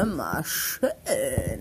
[0.00, 0.90] hör mal, schön.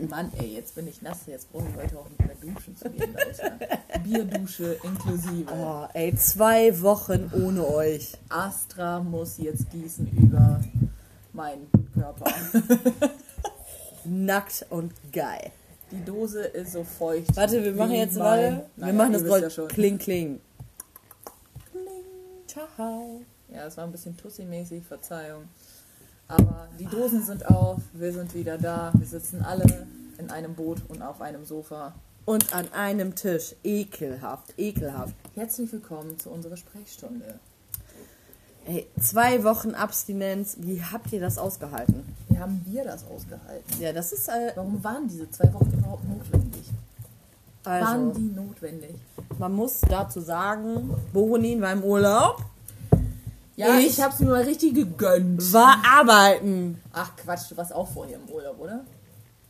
[0.09, 2.89] Mann, ey, jetzt bin ich nass, jetzt brauche ich heute auch nicht mehr duschen zu
[2.89, 3.15] gehen.
[4.03, 5.51] Bierdusche inklusive.
[5.53, 8.13] Oh, ey, zwei Wochen ohne euch.
[8.29, 10.61] Astra muss jetzt gießen über
[11.33, 12.31] meinen Körper.
[14.05, 15.51] Nackt und geil.
[15.91, 17.35] Die Dose ist so feucht.
[17.35, 18.39] Warte, wir machen jetzt mal.
[18.75, 19.41] Wir Naja, machen das Roll.
[19.41, 19.67] ja schon.
[19.67, 20.39] Kling, kling.
[22.47, 23.21] Ciao.
[23.53, 25.49] Ja, es war ein bisschen Tussi-mäßig, Verzeihung.
[26.29, 28.91] Aber die Dosen sind auf, wir sind wieder da.
[28.95, 29.87] Wir sitzen alle
[30.19, 31.95] in einem Boot und auf einem Sofa.
[32.25, 33.55] Und an einem Tisch.
[33.63, 35.15] Ekelhaft, ekelhaft.
[35.33, 37.39] Herzlich willkommen zu unserer Sprechstunde.
[38.67, 40.57] Ey, zwei Wochen Abstinenz.
[40.59, 42.03] Wie habt ihr das ausgehalten?
[42.27, 43.81] Wie haben wir das ausgehalten?
[43.81, 46.69] Ja, das ist äh, Warum waren diese zwei Wochen überhaupt notwendig?
[47.63, 48.19] Waren also.
[48.19, 48.95] die notwendig?
[49.39, 52.43] Man muss dazu sagen, Bonin war im Urlaub,
[53.59, 55.51] Ja, Ich- ich, hab's mir mal richtig gegönnt.
[55.53, 56.81] war arbeiten.
[56.93, 58.85] Ach Quatsch, du warst auch vorher im Urlaub, oder?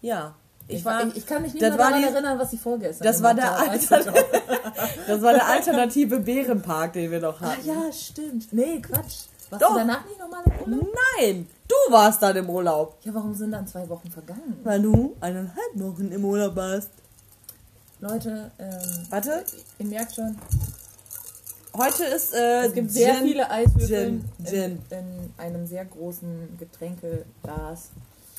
[0.01, 0.33] Ja.
[0.67, 3.21] Ich, war, ich, ich kann mich nicht mehr daran die- erinnern, was ich vorgestern das
[3.23, 3.79] war der habe.
[5.07, 7.67] Das war der alternative Bärenpark, den wir noch Ach hatten.
[7.67, 8.51] ja, stimmt.
[8.53, 9.25] Nee, Quatsch.
[9.49, 9.71] Warst Doch.
[9.73, 10.87] du danach nicht nochmal im Urlaub?
[11.19, 12.97] Nein, du warst dann im Urlaub.
[13.03, 14.59] Ja, warum sind dann zwei Wochen vergangen?
[14.63, 16.89] Weil du eineinhalb Wochen im Urlaub warst.
[17.99, 19.43] Leute, ähm, Warte,
[19.79, 20.37] ihr merkt schon,
[21.75, 24.63] heute ist äh, es gibt sehr Gin- viele Eiswürfel Gin, Gin.
[24.89, 27.89] In, in einem sehr großen Getränkeglas.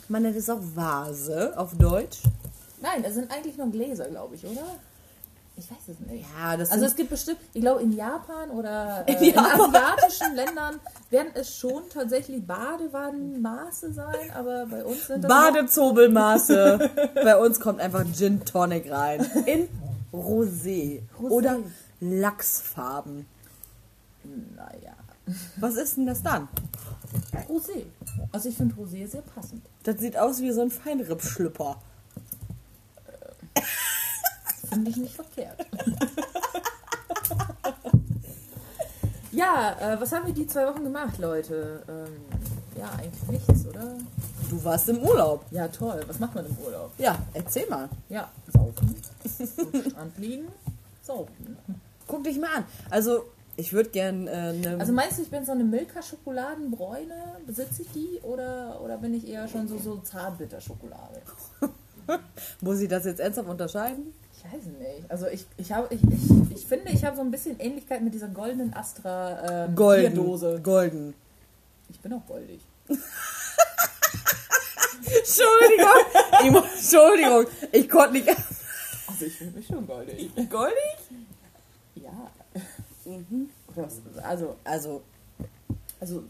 [0.09, 2.19] Man nennt es auch Vase auf Deutsch.
[2.83, 4.62] Nein, es sind eigentlich nur Gläser, glaube ich, oder?
[5.56, 6.25] Ich weiß es nicht.
[6.41, 9.61] Ja, das Also es gibt bestimmt, ich glaube in Japan oder äh, In in, Japan.
[9.75, 16.91] asiatischen Ländern werden es schon tatsächlich Badewannenmaße sein, aber bei uns sind das Badezobelmaße.
[17.14, 19.20] Bei uns kommt einfach Gin Tonic rein.
[19.45, 19.69] In
[20.14, 21.03] Rosé.
[21.20, 21.31] Rosé.
[21.31, 21.58] Oder
[22.01, 23.27] Lachsfarben.
[24.56, 24.95] naja,
[25.56, 26.48] Was ist denn das dann?
[27.48, 27.84] Rosé.
[28.33, 29.62] Also ich finde Rosé sehr passend.
[29.83, 31.80] Das sieht aus wie so ein Feinrippschlüpper.
[34.69, 35.67] Finde ich nicht verkehrt.
[39.33, 41.83] ja, äh, was haben wir die zwei Wochen gemacht, Leute?
[41.89, 42.20] Ähm,
[42.79, 43.97] ja, eigentlich nichts, oder?
[44.48, 45.45] Du warst im Urlaub.
[45.51, 46.01] Ja, toll.
[46.07, 46.92] Was macht man im Urlaub?
[46.98, 47.89] Ja, erzähl mal.
[48.08, 48.95] Ja, saufen.
[49.73, 50.47] Am Strand liegen,
[51.03, 51.57] saufen.
[52.11, 52.65] Guck dich mal an.
[52.91, 53.25] Also,
[53.57, 54.77] ich würde gern äh, eine.
[54.79, 57.37] Also meinst du, ich bin so eine Milka-Schokoladenbräune?
[57.47, 58.19] Besitze ich die?
[58.23, 61.21] Oder, oder bin ich eher schon so, so Zartbitter-Schokolade?
[62.61, 64.15] muss ich das jetzt ernsthaft unterscheiden?
[64.37, 65.11] Ich weiß nicht.
[65.11, 68.15] Also ich, ich, habe, ich, ich, ich finde, ich habe so ein bisschen Ähnlichkeit mit
[68.15, 70.15] dieser goldenen Astra ähm, Golden.
[70.15, 70.61] Bierdose.
[70.63, 71.15] Golden.
[71.91, 72.61] Ich bin auch goldig.
[75.05, 75.87] Entschuldigung.
[76.41, 76.47] ich
[76.79, 77.47] Entschuldigung.
[77.73, 78.29] Ich konnte nicht.
[78.29, 80.31] Also ich finde mich schon goldig.
[80.48, 80.97] Goldig?
[83.75, 85.03] Was, also, Also,
[86.01, 86.25] also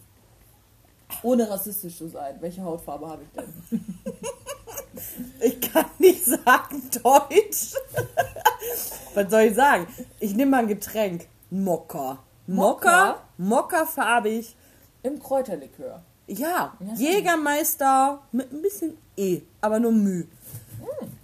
[1.22, 3.84] ohne rassistisch zu sein, welche Hautfarbe habe ich denn?
[5.40, 7.74] ich kann nicht sagen Deutsch.
[9.14, 9.86] Was soll ich sagen?
[10.20, 11.26] Ich nehme mal ein Getränk.
[11.50, 12.18] Mokka.
[12.46, 13.22] Mokka?
[13.38, 14.56] Mokka farbig.
[15.02, 16.02] Im Kräuterlikör.
[16.26, 16.76] Ja.
[16.94, 20.26] Jägermeister mit ein bisschen E, aber nur Müh.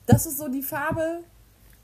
[0.06, 1.22] Das ist so die Farbe.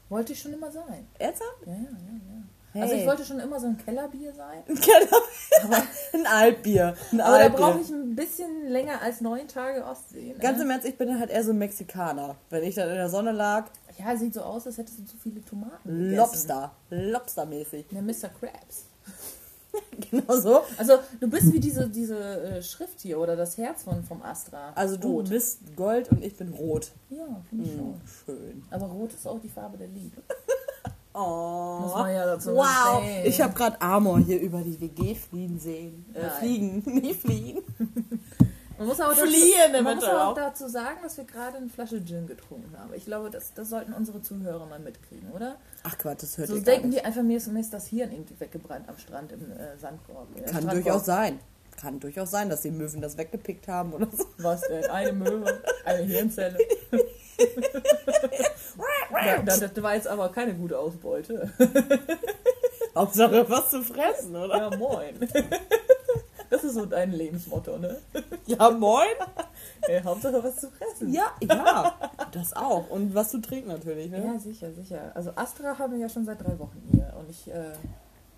[0.08, 1.06] Wollte ich schon immer sein.
[1.18, 1.66] Ernsthaft?
[1.66, 2.31] Ja, ja, ja.
[2.72, 2.82] Hey.
[2.82, 4.62] Also ich wollte schon immer so ein Kellerbier sein.
[4.66, 5.76] Genau.
[6.14, 6.94] ein Altbier.
[7.12, 7.58] Ein Aber da Altbier.
[7.58, 10.32] brauche ich ein bisschen länger als neun Tage Ostsee.
[10.32, 10.38] Ne?
[10.38, 12.36] Ganz im Ernst, ich bin halt eher so ein Mexikaner.
[12.50, 13.66] Wenn ich dann in der Sonne lag,
[13.98, 16.16] ja, sieht so aus, als hättest du zu viele Tomaten gegessen.
[16.16, 16.72] Lobster.
[16.90, 17.86] Lobstermäßig.
[17.90, 18.30] Ja, Mr.
[18.40, 18.86] Krabs.
[20.10, 20.60] Genau so.
[20.76, 24.72] Also du bist wie diese, diese äh, Schrift hier oder das Herz von, vom Astra.
[24.74, 25.30] Also du Rot.
[25.30, 26.90] bist Gold und ich bin Rot.
[27.08, 28.00] Ja, finde ich schon.
[28.26, 28.62] Schön.
[28.70, 30.20] Aber Rot ist auch die Farbe der Liebe.
[31.14, 31.78] Oh.
[31.82, 32.64] Muss man ja dazu wow.
[32.64, 33.06] sagen.
[33.24, 36.06] Ich habe gerade Amor hier über die WG fliegen sehen.
[36.14, 37.62] Äh, fliegen, nicht fliegen.
[38.78, 40.34] Man muss auch, Fliehen dazu, man muss eventuell auch auch.
[40.34, 42.92] dazu sagen, dass wir gerade eine Flasche Gin getrunken haben.
[42.94, 45.54] Ich glaube, das, das sollten unsere Zuhörer mal mitkriegen, oder?
[45.84, 47.00] Ach Quatsch, das hört So ihr gar denken nicht.
[47.00, 50.26] die einfach, mir ist, mir ist das Hirn irgendwie weggebrannt am Strand im äh, Sandkorb.
[50.34, 50.72] Äh, Kann Strandkorb.
[50.82, 51.38] durchaus sein.
[51.80, 54.24] Kann durchaus sein, dass die Möwen das weggepickt haben oder so.
[54.38, 54.84] Was denn?
[54.86, 56.58] Eine Möwe, eine Hirnzelle.
[59.44, 61.50] das, das war jetzt aber keine gute Ausbeute.
[62.94, 64.56] Hauptsache was zu fressen, oder?
[64.70, 65.14] Ja, moin.
[66.50, 67.98] Das ist so dein Lebensmotto, ne?
[68.46, 69.08] Ja, moin.
[69.88, 71.12] Äh, Hauptsache was zu fressen.
[71.12, 71.92] Ja, ja.
[72.30, 72.88] Das auch.
[72.90, 74.24] Und was zu trinken natürlich, ne?
[74.24, 75.10] Ja, sicher, sicher.
[75.14, 77.72] Also Astra haben wir ja schon seit drei Wochen hier und ich äh,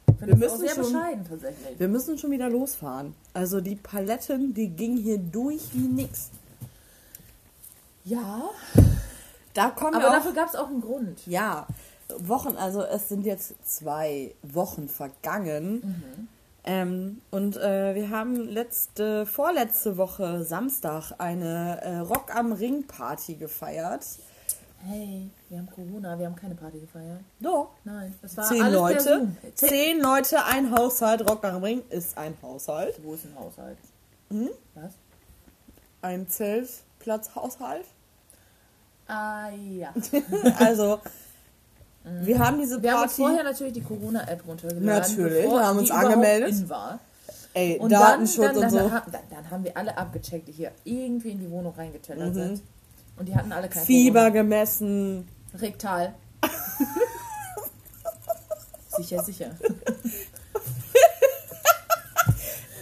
[0.07, 1.79] Wir finde das auch müssen sehr schon- bescheiden tatsächlich.
[1.79, 3.15] Wir müssen schon wieder losfahren.
[3.35, 6.31] Also die Paletten, die gingen hier durch wie nix.
[8.07, 8.49] Ja,
[9.55, 11.27] Da kommen aber dafür gab es auch einen Grund.
[11.27, 11.67] Ja,
[12.19, 16.29] Wochen, also es sind jetzt zwei Wochen vergangen.
[16.65, 23.35] Ähm, und äh, wir haben letzte, vorletzte Woche Samstag eine äh, Rock am Ring Party
[23.35, 24.05] gefeiert.
[24.87, 27.21] Hey, wir haben Corona, wir haben keine Party gefeiert.
[27.41, 27.71] Doch.
[27.85, 29.29] Nein, das war Zehn Leute.
[29.55, 29.69] Zehn.
[29.69, 31.29] Zehn Leute, ein Haushalt.
[31.29, 32.99] Rock am Ring ist ein Haushalt.
[33.03, 33.79] Wo ist ein Haushalt?
[34.31, 34.51] Mhm.
[34.75, 34.93] Was?
[36.03, 37.87] Ein Zeltplatzhaushalt.
[39.07, 39.93] Ah ja.
[40.59, 41.01] Also,
[42.05, 43.23] wir haben diese Wir haben uns Party.
[43.23, 44.85] vorher natürlich die Corona-App runtergeladen.
[44.85, 46.69] Natürlich, wir haben uns die angemeldet.
[46.69, 46.99] War.
[47.55, 48.93] ey, Und Datenschutz dann, dann, und dann, so.
[48.93, 52.63] ha- dann, dann haben wir alle abgecheckt, die hier irgendwie in die Wohnung reingetellert sind.
[53.17, 53.87] Und die hatten alle kein Mhm.
[53.87, 55.29] Fieber gemessen.
[55.53, 55.67] Corona.
[55.67, 56.15] Rektal.
[58.97, 59.51] sicher, sicher.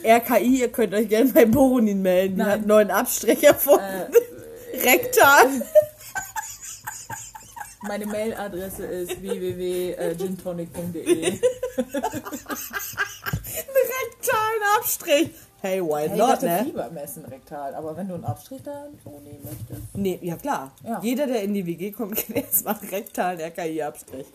[0.05, 2.35] RKI, ihr könnt euch gerne bei Boronin melden.
[2.35, 2.47] Die Nein.
[2.49, 3.85] hat einen neuen Abstrich erfunden.
[4.73, 5.47] Äh, Rektal.
[7.83, 11.33] Meine Mailadresse ist www.gintonic.de.
[14.13, 15.31] rektalen Abstrich.
[15.61, 16.65] Hey, why Hey, ich not, dachte ne?
[16.65, 19.95] Fieber messen rektal, aber wenn du einen Abstrich da so nehmen möchtest.
[19.95, 20.73] Nee, ja klar.
[20.83, 21.01] Ja.
[21.03, 24.27] Jeder, der in die WG kommt, kann jetzt mal rektalen RKI-Abstrich.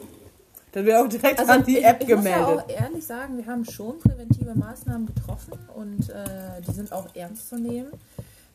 [0.71, 2.65] Dann wird auch direkt Also an die ich, App ich muss ja gemeldet.
[2.65, 7.49] auch ehrlich sagen, wir haben schon präventive Maßnahmen getroffen und äh, die sind auch ernst
[7.49, 7.91] zu nehmen.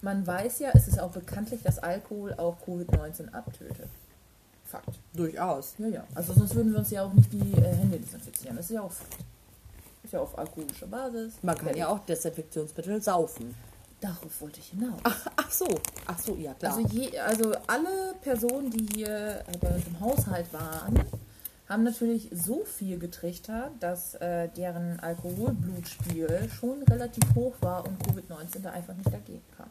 [0.03, 3.89] Man weiß ja, es ist auch bekanntlich, dass Alkohol auch Covid-19 abtötet.
[4.73, 4.99] Fakt.
[5.13, 5.75] Durchaus.
[5.77, 6.05] Ja, ja.
[6.15, 8.57] Also sonst würden wir uns ja auch nicht die äh, Hände desinfizieren.
[8.57, 9.17] Das ist ja auch Fakt.
[10.03, 11.35] Ist ja auf alkoholischer Basis.
[11.43, 13.55] Man kann ja auch Desinfektionsmittel saufen.
[14.01, 14.99] Darauf wollte ich hinaus.
[15.05, 15.67] Ach, ach so.
[16.07, 16.77] Ach so, ja klar.
[16.77, 21.05] Also, je, also alle Personen, die hier bei uns im Haushalt waren,
[21.69, 28.61] haben natürlich so viel getrichtert, dass äh, deren Alkoholblutspiegel schon relativ hoch war und Covid-19
[28.63, 29.71] da einfach nicht dagegen kam.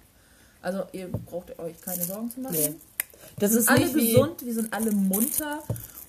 [0.61, 2.55] Also ihr braucht euch keine Sorgen zu machen.
[2.55, 2.75] nee.
[3.39, 5.59] Das Wir ist sind alle gesund, wir sind alle munter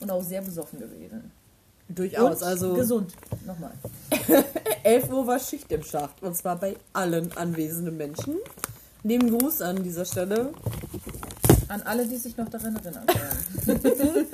[0.00, 1.30] und auch sehr besoffen gewesen.
[1.88, 2.40] Durchaus.
[2.42, 3.12] und Also gesund.
[3.46, 3.72] Nochmal.
[4.84, 6.22] 11 Uhr war Schicht im Schacht.
[6.22, 8.36] Und zwar bei allen anwesenden Menschen.
[9.02, 10.52] Lieben Gruß an dieser Stelle.
[11.68, 13.06] An alle, die sich noch daran erinnern
[13.64, 14.26] können.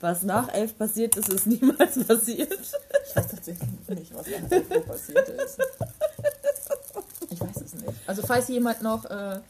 [0.00, 2.52] Was nach 11 passiert ist, ist niemals passiert.
[2.52, 5.58] Ich weiß tatsächlich nicht, was da so passiert ist.
[7.30, 7.92] Ich weiß es nicht.
[8.06, 9.40] Also falls jemand noch äh,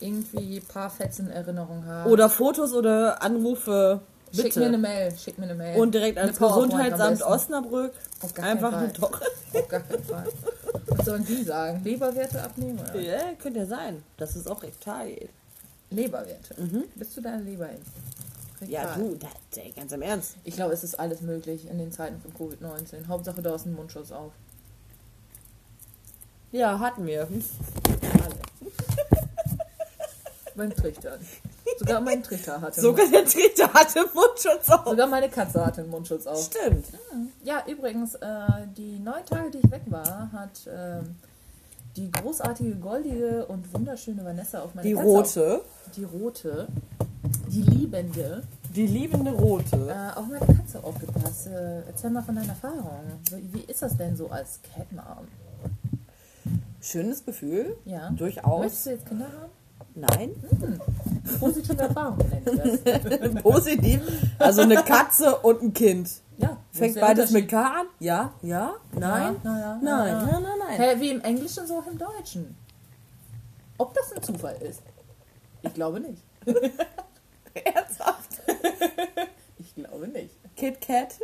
[0.00, 4.00] irgendwie ein paar Fetzen in Erinnerung hat, Oder Fotos oder Anrufe.
[4.30, 4.42] Bitte.
[4.44, 5.80] schick mir eine Mail, schick mir eine Mail.
[5.80, 7.22] Und direkt ans Gesundheitsamt.
[7.22, 7.92] Osnabrück.
[8.22, 9.10] Auf gar Einfach eine Fall.
[9.10, 9.20] doch.
[9.54, 10.28] Auf gar keinen Fall.
[10.86, 11.82] Was sollen die sagen?
[11.82, 12.78] Leberwerte abnehmen?
[12.78, 13.00] Oder?
[13.00, 15.30] Ja, könnte ja sein, dass es auch rektal geht.
[15.90, 16.54] Leberwerte.
[16.94, 17.66] Bist du deine Leber?
[17.66, 18.68] Mhm.
[18.68, 20.34] Ja, du, da, da, ganz im Ernst.
[20.44, 23.08] Ich glaube, es ist alles möglich in den Zeiten von Covid-19.
[23.08, 24.32] Hauptsache, du hast einen Mundschutz auf.
[26.52, 27.22] Ja, hatten wir.
[27.22, 29.19] Alle.
[30.54, 31.20] Beim Trichtern.
[31.78, 32.80] Sogar mein Trichter hatte.
[32.80, 34.84] Sogar der Dritte hatte Mundschutz auf.
[34.88, 36.42] Sogar meine Katze hatte einen Mundschutz auf.
[36.44, 36.86] Stimmt.
[37.44, 38.26] Ja, übrigens, äh,
[38.76, 41.16] die neun Tage, die ich weg war, hat ähm,
[41.96, 45.56] die großartige, goldige und wunderschöne Vanessa auf meine Die Katze rote.
[45.56, 46.68] Auf, die rote,
[47.48, 48.42] die liebende,
[48.74, 49.76] Die liebende rote.
[49.88, 51.46] äh, auf meine Katze aufgepasst.
[51.46, 53.00] Äh, erzähl mal von deiner Erfahrung.
[53.52, 55.26] Wie, ist das denn so als Catmom?
[56.82, 57.76] Schönes Gefühl.
[57.84, 58.10] Ja.
[58.10, 58.60] Durchaus.
[58.60, 59.50] Möchtest du jetzt Kinder haben?
[60.00, 60.30] Nein.
[61.38, 63.42] Positive Erfahrung das.
[63.42, 64.00] Positiv.
[64.38, 66.10] Also eine Katze und ein Kind.
[66.38, 66.56] Ja.
[66.72, 67.48] Fängt beides mit.
[67.48, 67.86] K an?
[67.98, 69.36] Ja, ja, nein.
[69.44, 70.22] Ja, ja, nein, ja.
[70.22, 70.80] nein, nein, nein.
[70.80, 72.56] Hä, wie im Englischen, so auch im Deutschen.
[73.76, 74.82] Ob das ein Zufall ist?
[75.62, 76.22] Ich glaube nicht.
[77.54, 78.40] Ernsthaft?
[79.58, 80.34] Ich glaube nicht.
[80.56, 81.14] Kit Kat.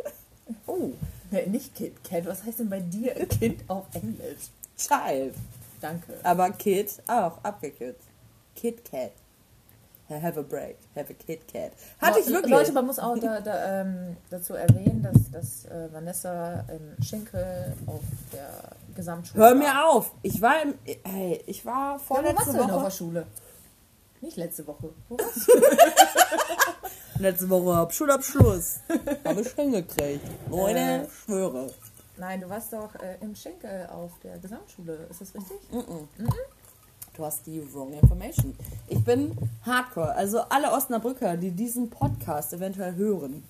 [0.67, 0.91] Oh,
[1.31, 2.25] Nee, nicht Kid Kat.
[2.25, 4.49] Was heißt denn bei dir Kind auf Englisch?
[4.77, 5.35] Child.
[5.81, 6.13] Danke.
[6.23, 8.06] Aber Kid auch abgekürzt.
[8.57, 9.11] Kit Kat.
[10.09, 10.77] Have a break.
[10.95, 11.71] Have a Kit Kat.
[12.01, 12.49] Hatte ich wirklich.
[12.51, 17.73] Leute, man muss auch da, da, ähm, dazu erwähnen, dass, dass äh, Vanessa im Schenkel
[17.85, 17.99] auf
[18.33, 18.49] der
[18.95, 19.55] Gesamtschule Hör war.
[19.55, 20.11] mir auf.
[20.23, 22.91] Ich war im, hey, ich war Ja, wo warst vorletzte du denn auf der Woche.
[22.91, 23.27] Schule?
[24.21, 24.89] Nicht letzte Woche.
[25.09, 25.47] Wo warst
[27.19, 28.79] Letzte Woche hab Schulabschluss.
[29.25, 30.21] Habe ich hingekriegt.
[30.49, 31.07] Leute, Äh.
[31.09, 31.73] schwöre.
[32.17, 35.07] Nein, du warst doch äh, im Schenkel auf der Gesamtschule.
[35.09, 35.57] Ist das richtig?
[37.17, 38.55] Du hast die wrong information.
[38.87, 40.13] Ich bin Hardcore.
[40.13, 43.43] Also alle Osnabrücker, die diesen Podcast eventuell hören.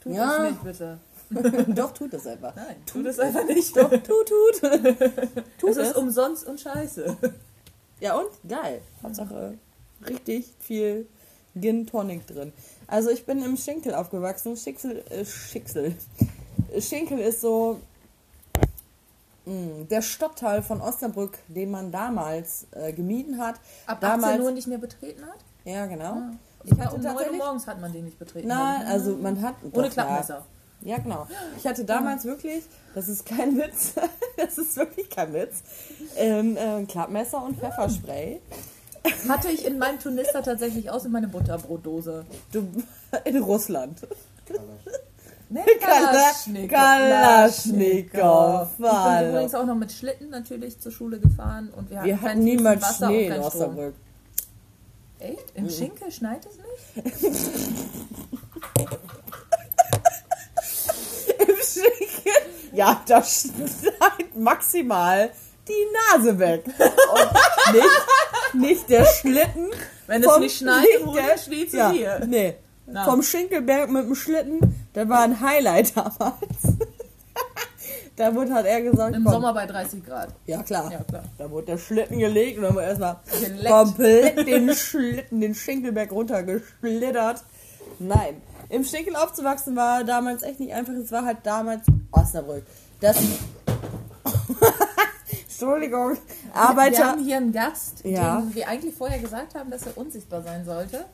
[0.00, 0.38] Tu Ja.
[0.38, 0.98] das nicht, bitte.
[1.74, 2.54] Doch, tut es einfach.
[2.56, 3.76] Nein, tu das einfach nicht.
[3.76, 4.60] Doch, tut, tut.
[5.58, 5.88] tut Es es.
[5.90, 7.16] ist umsonst und scheiße.
[8.00, 8.28] Ja und?
[8.48, 8.80] Geil.
[9.02, 9.54] Hauptsache
[10.08, 11.06] richtig viel
[11.60, 12.52] Gin Tonic drin.
[12.86, 14.56] Also ich bin im Schinkel aufgewachsen.
[14.56, 15.94] Schicksel, äh, Schicksel.
[16.80, 17.80] Schinkel ist so
[19.46, 23.56] der Stadtteil von Osnabrück, den man damals äh, gemieden hat.
[23.86, 25.38] Ab damals, 18 Uhr nicht mehr betreten hat?
[25.64, 26.16] Ja, genau.
[26.64, 28.48] Ich Ich hatte um 9 Uhr morgens hat man den nicht betreten.
[28.48, 30.46] Nein, also man hat Ohne doch, Klappmesser.
[30.80, 31.26] Ja, Ja, genau.
[31.58, 33.92] Ich hatte damals wirklich, das ist kein Witz,
[34.36, 35.62] das ist wirklich kein Witz,
[36.16, 38.40] ähm, äh, Klappmesser und Pfefferspray.
[39.28, 42.24] Hatte ich in meinem Turnister tatsächlich aus in meine Butterbrotdose.
[42.52, 42.66] Du,
[43.24, 44.00] in Russland.
[45.80, 46.70] Kalaschnikow.
[46.70, 48.68] Kalaschnikow.
[48.72, 52.20] Ich bin übrigens auch noch mit Schlitten natürlich zur Schule gefahren und wir hatten, Wir
[52.20, 53.42] hatten niemals Wasser Schnee und in.
[53.42, 53.94] Osnabrück.
[55.18, 55.52] Echt?
[55.54, 57.24] Im Schinkel schneit es nicht?
[61.38, 62.42] Im Schinken.
[62.72, 65.30] Ja, da schneit maximal
[65.68, 66.64] die Nase weg.
[66.66, 69.70] Und nicht, nicht der Schlitten.
[70.06, 72.20] Wenn es nicht schneit, wo steht sie ja, hier.
[72.26, 72.56] Nee.
[72.86, 73.04] Na.
[73.04, 76.18] Vom Schinkelberg mit dem Schlitten, der war ein Highlight damals.
[78.16, 80.28] da wurde halt er gesagt, Im komm, Sommer bei 30 Grad.
[80.46, 80.90] Ja, klar.
[80.92, 81.24] Ja, klar.
[81.38, 83.66] Da wurde der Schlitten gelegt und dann wurde erstmal Geleckt.
[83.68, 87.42] komplett den Schlitten, den Schinkelberg runtergeschlittert.
[87.98, 88.40] Nein.
[88.70, 90.94] Im Schinkel aufzuwachsen war damals echt nicht einfach.
[90.94, 91.82] Es war halt damals
[92.12, 92.64] Osnabrück.
[93.00, 93.16] Das.
[95.48, 96.12] Entschuldigung.
[96.14, 97.04] Wir Arbeiter.
[97.06, 98.40] haben hier einen Gast, Ja.
[98.40, 101.04] den wir eigentlich vorher gesagt haben, dass er unsichtbar sein sollte.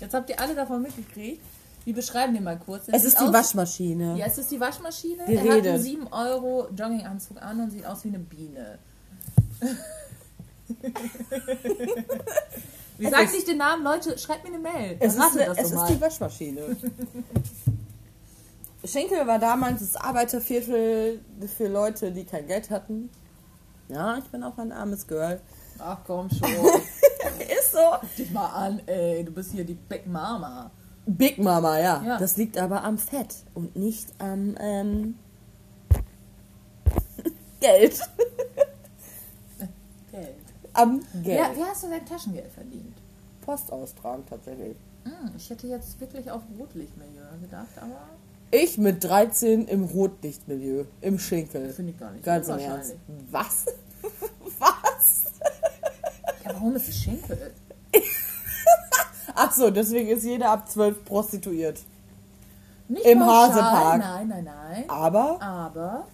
[0.00, 1.42] Jetzt habt ihr alle davon mitgekriegt.
[1.90, 2.86] Wir beschreiben den mal kurz.
[2.86, 4.16] Der Es ist die aus- Waschmaschine.
[4.16, 5.24] Ja, es ist die Waschmaschine.
[5.26, 5.72] Die er hat redet.
[5.74, 8.78] einen 7 Euro Jogginganzug an und sieht aus wie eine Biene.
[12.96, 13.82] Wie Es sagt sich den Namen?
[13.82, 14.96] Leute, schreibt mir eine Mail.
[15.00, 16.76] Es, ist, eine, das es ist die Waschmaschine.
[18.84, 21.20] Schenkel war damals das Arbeiterviertel
[21.56, 23.10] für Leute, die kein Geld hatten.
[23.88, 25.40] Ja, ich bin auch ein armes Girl.
[25.80, 26.48] Ach komm schon.
[27.40, 27.78] Ist so.
[28.00, 29.24] Guck dich mal an, ey.
[29.24, 30.70] Du bist hier die Big Mama.
[31.06, 32.02] Big Mama, ja.
[32.04, 32.18] Ja.
[32.18, 35.14] Das liegt aber am Fett und nicht am ähm,
[37.60, 38.00] Geld.
[40.10, 40.34] Geld.
[40.72, 41.38] Am Geld.
[41.38, 42.96] Ja, wie hast du dein Taschengeld verdient?
[43.40, 44.76] Post austragen tatsächlich.
[45.04, 48.08] Hm, ich hätte jetzt wirklich auf Rotlichtmilieu gedacht, aber
[48.50, 51.72] Ich mit 13 im Rotlichtmilieu, im Schinkel.
[51.72, 52.94] finde ich gar nicht Ganz im Ernst.
[53.30, 53.66] Was?
[54.58, 55.22] Was?
[56.44, 57.52] Ja, warum ist es Schinkel?
[59.42, 61.80] Ach so, deswegen ist jeder ab 12 prostituiert.
[62.88, 63.98] Nicht Im pauschal, Hasepark.
[64.00, 64.84] Nein, nein, nein.
[64.90, 66.06] Aber Aber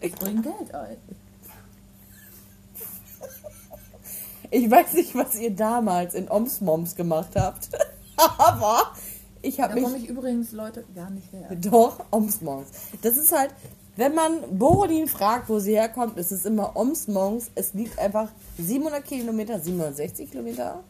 [0.00, 0.96] ich, bringe Geld ein.
[4.50, 7.68] ich weiß nicht, was ihr damals in Omsmoms gemacht habt.
[8.38, 8.92] Aber
[9.42, 11.54] ich Da habe mich komme ich übrigens, Leute, gar nicht her.
[11.56, 12.70] Doch, Omsmonks.
[13.02, 13.50] Das ist halt,
[13.96, 17.50] wenn man Borodin fragt, wo sie herkommt, ist es immer Omsmonks.
[17.54, 20.82] Es liegt einfach 700 Kilometer, 760 Kilometer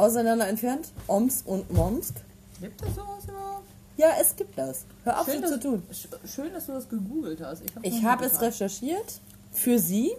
[0.00, 0.88] auseinander entfernt.
[1.06, 2.14] Oms und Momsk.
[2.60, 3.64] Gibt es sowas überhaupt?
[3.96, 4.84] Ja, es gibt das.
[5.04, 5.82] Hör auf, so dass, zu tun.
[5.92, 7.62] sch- schön, dass du das gegoogelt hast.
[7.82, 9.20] Ich, habe nicht es recherchiert
[9.52, 10.12] für sie,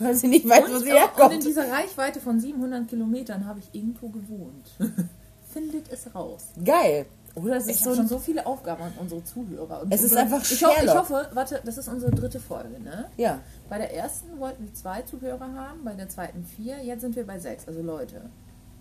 [0.00, 1.44] weil sie nicht weiß, wo und, sie und in herkommt.
[1.44, 4.70] dieser Reichweite von 700 Kilometern habe ich irgendwo gewohnt.
[5.52, 6.46] Findet es raus.
[6.64, 7.06] Geil.
[7.36, 9.82] Oder es ist so schon so viele Aufgaben an unsere Zuhörer.
[9.82, 13.06] Und Es ist einfach ich, ho ich hoffe, warte, das ist unsere dritte Folge, ne?
[13.16, 17.14] Ja, Bei der ersten wollten wir zwei Zuhörer haben, bei der zweiten vier, jetzt sind
[17.14, 17.68] wir bei sechs.
[17.68, 18.22] Also Leute,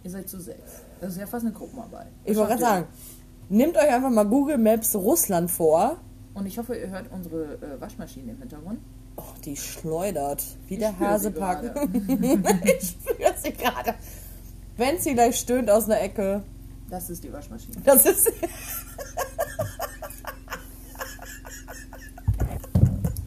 [0.04, 0.82] ihr seid zu sechs.
[1.02, 2.08] Das ist ja fast eine Gruppenarbeit.
[2.26, 2.88] ich wollte gerade sagen,
[3.50, 5.98] nehmt euch einfach mal Google Maps Russland vor.
[6.34, 8.80] Und ich hoffe, ihr hört unsere äh, Waschmaschine im Hintergrund.
[9.18, 10.44] Oh, die schleudert.
[10.68, 11.64] Wie der spür sie Hasepack.
[12.80, 13.96] ich spüre sie gerade.
[14.78, 16.44] Wenn sie gleich stöhnt aus einer Ecke,
[16.90, 17.76] Das ist die Waschmaschine.
[17.84, 18.32] das ist.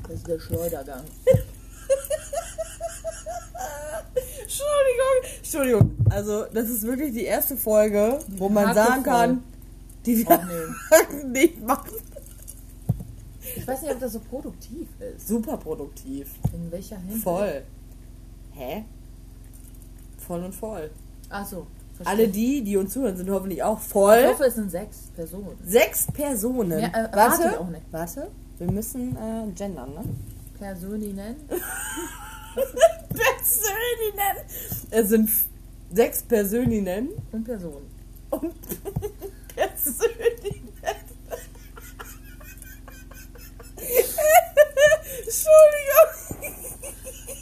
[0.09, 1.05] Das ist der Schleudergang.
[4.53, 5.39] Entschuldigung.
[5.39, 5.97] Entschuldigung.
[6.11, 8.87] Also, das ist wirklich die erste Folge, wo man Hackevoll.
[8.87, 9.43] sagen kann,
[10.07, 11.91] die wir nicht machen.
[13.57, 15.29] Ich weiß nicht, ob das so produktiv ist.
[15.29, 16.29] Super produktiv.
[16.53, 17.23] In welcher Hinsicht?
[17.25, 17.63] Voll.
[18.53, 18.85] Hä?
[20.27, 20.91] Voll und voll.
[21.29, 21.67] Achso.
[22.05, 24.27] Alle die, die uns zuhören, sind hoffentlich auch Ich voll.
[24.27, 25.57] hoffe, es sind sechs Personen.
[25.65, 26.81] Sechs Personen.
[26.81, 27.83] Ja, äh, ich warte, auch nicht.
[27.93, 28.29] warte.
[28.59, 30.03] Wir müssen äh, gendern, ne?
[30.59, 31.37] Personinnen.
[33.09, 34.37] Persöninnen.
[34.91, 35.31] Es sind
[35.93, 37.87] sechs Persöninnen und Personen.
[38.31, 38.55] und
[39.55, 40.73] Persöninnen.
[45.25, 46.59] Entschuldigung.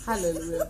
[0.07, 0.67] Halleluja.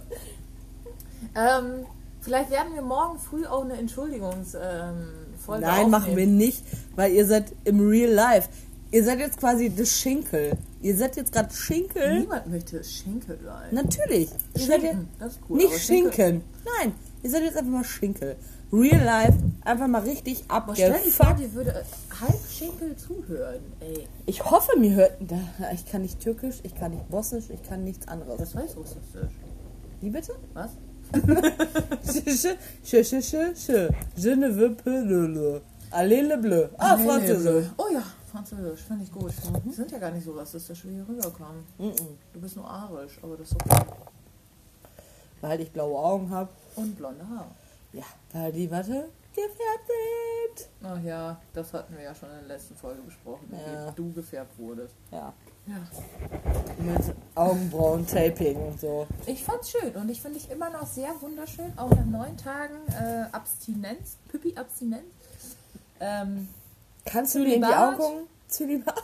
[1.34, 1.86] ähm,
[2.20, 5.08] vielleicht werden wir morgen früh auch eine Entschuldigungsfolge ähm,
[5.44, 6.36] Folge Nein, machen wir aufnehmen.
[6.36, 6.62] nicht,
[6.96, 8.48] weil ihr seid im Real Life.
[8.92, 10.52] Ihr seid jetzt quasi das Schinkel.
[10.82, 12.20] Ihr seid jetzt gerade Schinkel.
[12.20, 13.68] Niemand möchte Schinkel sein.
[13.72, 14.30] Natürlich.
[14.54, 15.56] Ihr seid Schinken, jetzt das ist cool.
[15.58, 16.42] nicht Schinken.
[16.78, 16.92] Nein,
[17.22, 18.36] ihr seid jetzt einfach mal Schinkel.
[18.72, 21.82] Real Life, einfach mal richtig Aber stell dir vor, dir würde äh,
[22.20, 23.60] halb Schinkel zuhören.
[23.80, 25.12] Ey, Ich hoffe, mir hört.
[25.74, 28.38] Ich kann nicht Türkisch, ich kann nicht Bosnisch, ich kann nichts anderes.
[28.38, 28.96] das weiß Russisch.
[30.00, 30.32] Wie bitte?
[30.54, 30.70] Was?
[32.14, 35.60] Je, je, je, je, ne veux plus le le.
[35.90, 36.68] Allez le bleu.
[36.78, 37.66] Ah, Französisch.
[37.76, 39.32] Oh ja, Französisch, finde ich gut.
[39.44, 39.62] Mhm.
[39.64, 41.64] Die sind ja gar nicht so rassistisch, wie hier rüberkommen.
[41.78, 41.94] Mhm.
[42.32, 43.84] Du bist nur arisch, aber das ist okay.
[45.40, 46.48] Weil ich blaue Augen habe.
[46.76, 47.50] Und blonde Haare.
[47.92, 50.68] Ja, weil die, warte, gefärbt sind.
[50.82, 53.88] Ach ja, das hatten wir ja schon in der letzten Folge besprochen, Ja.
[53.90, 54.94] wie du gefärbt wurdest.
[55.10, 55.32] Ja,
[55.66, 55.76] Ja.
[56.78, 59.06] mit Augenbrauen, Taping und so.
[59.26, 62.74] Ich fand's schön und ich finde dich immer noch sehr wunderschön, auch nach neun Tagen
[62.88, 65.04] äh, Abstinenz, Püppi-Abstinenz.
[66.00, 66.48] Ähm,
[67.10, 67.88] Kannst du mir in die Zölibat?
[67.88, 68.26] Augen gucken?
[68.48, 69.02] Zölibat?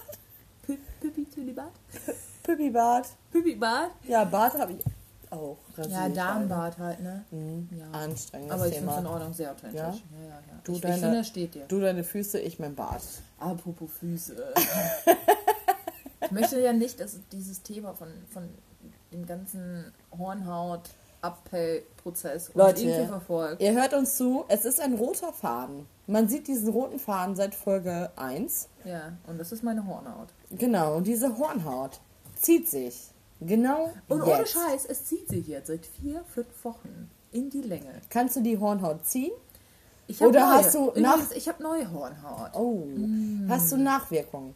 [0.62, 1.70] Pü Püppi-Zölibat?
[2.42, 3.08] Püppibart.
[3.32, 3.90] Püppi-Bart?
[4.06, 4.84] Ja, Bart habe ich
[5.30, 5.56] auch.
[5.88, 7.24] Ja, Darmbart halt, ne?
[7.30, 7.68] Mhm.
[7.76, 7.90] Ja.
[7.90, 9.06] Anstrengendes Aber ich finde es in.
[9.06, 9.78] Ordnung, sehr authentisch.
[9.80, 9.88] Ja?
[9.88, 10.40] Ja, ja, ja.
[10.64, 11.64] Du ich, ich deine- finde, das steht dir.
[11.66, 13.02] Du deine Füße, ich mein Bart.
[13.38, 14.54] Apropos Füße.
[16.22, 18.48] ich möchte ja nicht, dass dieses Thema von, von
[19.12, 21.05] dem ganzen Hornhaut-Abpellprozess
[22.48, 23.06] uns Leute.
[23.06, 23.60] verfolgt.
[23.62, 25.86] Ihr hört uns zu, es ist ein roter Faden.
[26.06, 28.68] Man sieht diesen roten Faden seit Folge 1.
[28.84, 30.28] Ja, und das ist meine Hornhaut.
[30.50, 32.00] Genau, und diese Hornhaut
[32.36, 33.10] zieht sich.
[33.40, 34.34] Genau Und jetzt.
[34.36, 38.00] ohne Scheiß, es zieht sich jetzt seit vier, fünf Wochen in die Länge.
[38.08, 39.32] Kannst du die Hornhaut ziehen?
[40.20, 40.54] Oder neue.
[40.54, 42.50] hast du nach- Übrigens, ich habe neue Hornhaut.
[42.54, 42.84] Oh.
[42.86, 43.46] Mm.
[43.50, 44.54] Hast du Nachwirkungen?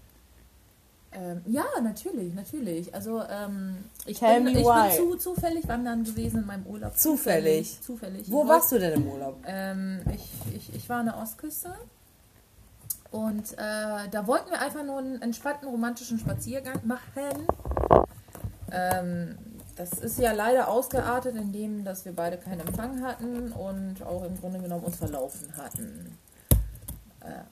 [1.12, 2.94] Ähm, ja, natürlich, natürlich.
[2.94, 6.96] Also ähm, ich, Tell bin, ich bin zu, zufällig wandern gewesen in meinem Urlaub.
[6.96, 7.80] Zufällig?
[7.82, 8.30] Zufällig.
[8.30, 9.36] Wo warst du denn im Urlaub?
[9.44, 11.74] Ähm, ich, ich, ich war an der Ostküste
[13.10, 17.46] und äh, da wollten wir einfach nur einen entspannten romantischen Spaziergang machen.
[18.70, 19.36] Ähm,
[19.74, 24.38] das ist ja leider ausgeartet, indem dass wir beide keinen Empfang hatten und auch im
[24.38, 26.16] Grunde genommen uns verlaufen hatten.
[27.20, 27.42] Äh,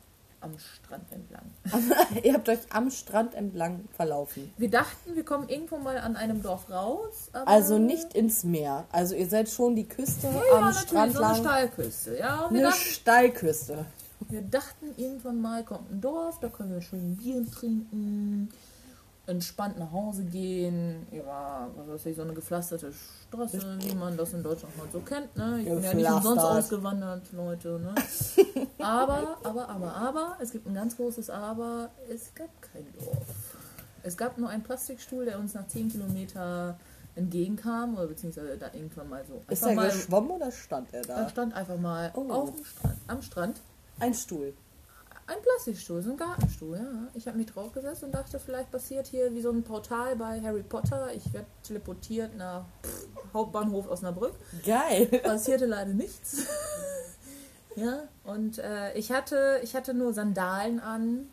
[0.40, 1.42] am Strand entlang.
[2.22, 4.52] Ihr habt euch am Strand entlang verlaufen.
[4.56, 7.28] Wir dachten, wir kommen irgendwo mal an einem Dorf raus.
[7.32, 8.84] Aber Also nicht ins Meer.
[8.92, 11.42] Also ihr seid schon die Küste ja, am natürlich, Strand so eine lang.
[11.44, 12.18] Steilküste.
[12.18, 13.86] Ja, Eine dachten, Steilküste.
[14.28, 18.50] Wir dachten irgendwann mal kommt ein Dorf, da können wir schön Bier trinken,
[19.28, 22.92] entspannt nach Hause gehen, ja, was weiß ich, so eine gepflasterte
[23.28, 25.60] Straße, wie man das in Deutschland halt so kennt, ne?
[25.60, 27.94] Ich bin ja nicht umsonst ausgewandert, Leute, ne?
[28.78, 33.26] Aber, aber, aber, aber, es gibt ein ganz großes Aber, es gab kein Dorf.
[34.02, 36.78] Es gab nur einen Plastikstuhl, der uns nach 10 Kilometer
[37.16, 39.42] entgegenkam, oder beziehungsweise da irgendwann mal so.
[39.52, 41.28] Ist er mal, geschwommen oder stand er er da?
[41.28, 42.30] stand einfach mal Oh.
[42.30, 43.60] auf dem Strand, am Strand
[44.00, 44.54] Ein Stuhl.
[45.28, 47.08] Ein Plastikstuhl, so ein Gartenstuhl, ja.
[47.14, 50.62] Ich habe mich draufgesetzt und dachte, vielleicht passiert hier wie so ein Portal bei Harry
[50.62, 51.12] Potter.
[51.14, 54.34] Ich werde teleportiert nach pff, Hauptbahnhof Osnabrück.
[54.64, 55.06] Geil.
[55.22, 56.46] Passierte leider nichts.
[57.76, 61.28] ja, und äh, ich, hatte, ich hatte nur Sandalen an.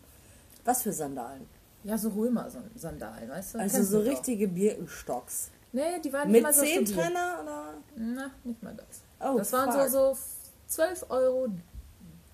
[0.66, 1.48] Was für Sandalen?
[1.84, 3.60] Ja, so Römer-Sandalen, weißt du?
[3.60, 5.52] Also Kennst so du richtige Birkenstocks.
[5.72, 6.64] Nee, die waren nicht Mit mal so.
[6.64, 7.74] Zehntrenner oder?
[7.96, 8.86] Na, nicht mal das.
[9.20, 9.90] Oh, das waren fuck.
[9.90, 10.20] so, so
[10.68, 11.48] 12 Euro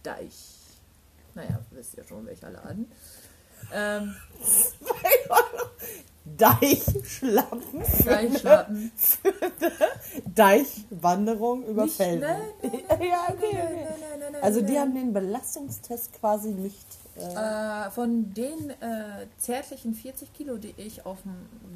[0.04, 0.61] Deich.
[1.36, 2.92] Naja, wisst ihr schon, welcher Laden.
[3.74, 4.16] Ähm,
[6.26, 7.82] Deichschlappen.
[8.06, 8.92] Deichschlappen.
[10.36, 12.20] Deichwanderung über Nicht- Felsen.
[12.22, 12.42] nein,
[12.90, 13.50] nein, ja, okay, okay.
[13.50, 14.82] Nein, nein, nein, nein, Also die nein.
[14.82, 16.86] haben den Belastungstest quasi nicht.
[17.16, 21.18] Äh, Äh, von den äh, zärtlichen 40 Kilo, die ich auf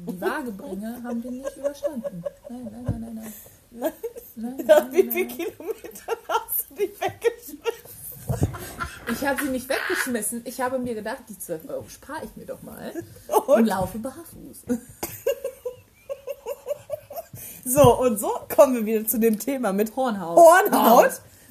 [0.08, 2.24] die Waage bringe, haben die nicht überstanden.
[2.48, 3.32] Nein, nein, nein, nein, nein.
[3.70, 3.92] Nein.
[4.36, 5.36] Nein, nein, wie nein, viel nein.
[5.36, 7.55] Kilometern hast du die weggeschmissen?
[9.26, 10.42] Ich habe sie nicht weggeschmissen.
[10.44, 12.92] Ich habe mir gedacht, die 12 Euro spare ich mir doch mal
[13.48, 14.62] und Und laufe barfuß.
[17.64, 20.38] so, und so kommen wir wieder zu dem Thema mit Hornhaut.
[20.38, 21.10] Hornhaut?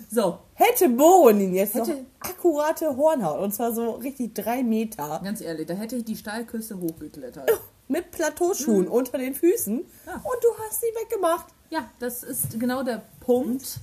[0.10, 5.42] So, Hätte Bonin jetzt noch Hätte- akkurate Hornhaut, und zwar so richtig drei Meter, ganz
[5.42, 7.52] ehrlich, da hätte ich die Steilküste hochgeklettert.
[7.90, 9.86] mit Plateauschuhen unter den Füßen Mhm.
[10.08, 10.14] Ja.
[10.14, 11.48] und du hast sie weggemacht.
[11.70, 13.80] Ja, das ist genau der Punkt.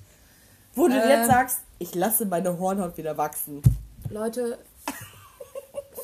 [0.74, 1.08] Wo du Ähm.
[1.10, 3.60] jetzt sagst, ich lasse meine Hornhaut wieder wachsen.
[4.12, 4.58] Leute,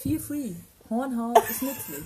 [0.03, 0.53] feel free.
[0.89, 2.05] Hornhaut ist nützlich.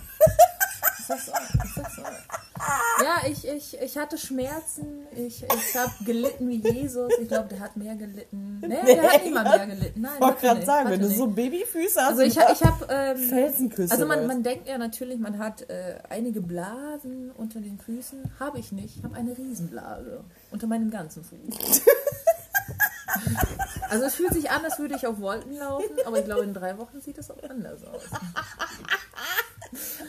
[0.98, 1.64] Ich sag's euch.
[1.64, 3.04] Ich sag's euch.
[3.04, 5.06] Ja, ich, ich, ich hatte Schmerzen.
[5.16, 7.12] Ich, ich habe gelitten wie Jesus.
[7.20, 8.58] Ich glaube, der hat mehr gelitten.
[8.60, 10.00] Nee, der hat mal mehr gelitten.
[10.00, 11.18] Nein, Ich wollte gerade sagen, wenn du nicht.
[11.18, 12.86] so Babyfüße hast, Also ich, ich habe...
[12.88, 13.92] Ähm, Felsenküsse.
[13.92, 18.18] also man, man denkt ja natürlich, man hat äh, einige Blasen unter den Füßen.
[18.40, 18.96] Habe ich nicht.
[18.98, 21.82] Ich habe eine Riesenblase unter meinem ganzen Fuß.
[23.92, 26.54] Also es fühlt sich an, als würde ich auf Wolken laufen, aber ich glaube, in
[26.54, 28.02] drei Wochen sieht das auch anders aus.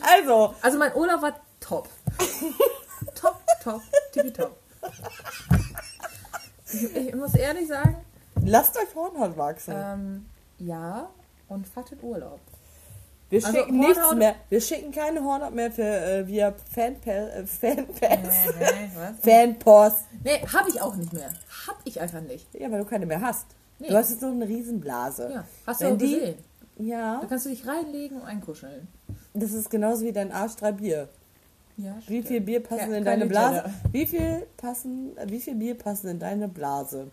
[0.00, 1.88] also, Also mein Urlaub war top.
[3.14, 4.56] top, top, tippitopp.
[6.72, 7.96] Ich, ich muss ehrlich sagen,
[8.44, 9.74] lasst euch Hornhaut wachsen.
[9.76, 10.26] ähm,
[10.58, 11.08] ja,
[11.48, 12.40] und fattet Urlaub.
[13.30, 14.34] wir also schicken nichts Hornhaut- mehr.
[14.48, 18.34] Wir schicken keine Hornhaut mehr für äh, via Fanpa äh, Fanpass.
[18.58, 19.14] nee, was?
[19.22, 20.04] Fanpost.
[20.22, 21.30] Nee, habe ich auch nicht mehr.
[21.66, 22.46] Hab ich einfach nicht.
[22.54, 23.46] Ja, weil du keine mehr hast.
[23.78, 23.88] Nee.
[23.88, 25.30] Du hast jetzt noch eine Riesenblase.
[25.32, 26.34] Ja, hast du Wenn auch die, gesehen.
[26.78, 28.88] Ja, Da kannst du dich reinlegen und einkuscheln.
[29.32, 31.08] das ist genauso wie dein Arsch drei Bier.
[31.76, 33.64] Ja, Wie viel Bier passen Ja, in deine Blase?
[33.90, 37.08] Wie viel passen, wie viel Bier passen in deine Blase?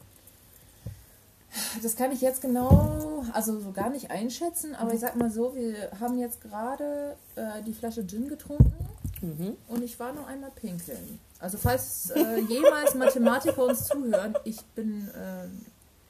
[1.83, 5.53] Das kann ich jetzt genau, also so gar nicht einschätzen, aber ich sag mal so,
[5.55, 8.73] wir haben jetzt gerade äh, die Flasche Gin getrunken
[9.21, 9.55] Mhm.
[9.67, 11.19] und ich war noch einmal pinkeln.
[11.39, 15.63] Also falls äh, jemals Mathematiker uns zuhören, ich bin ähm,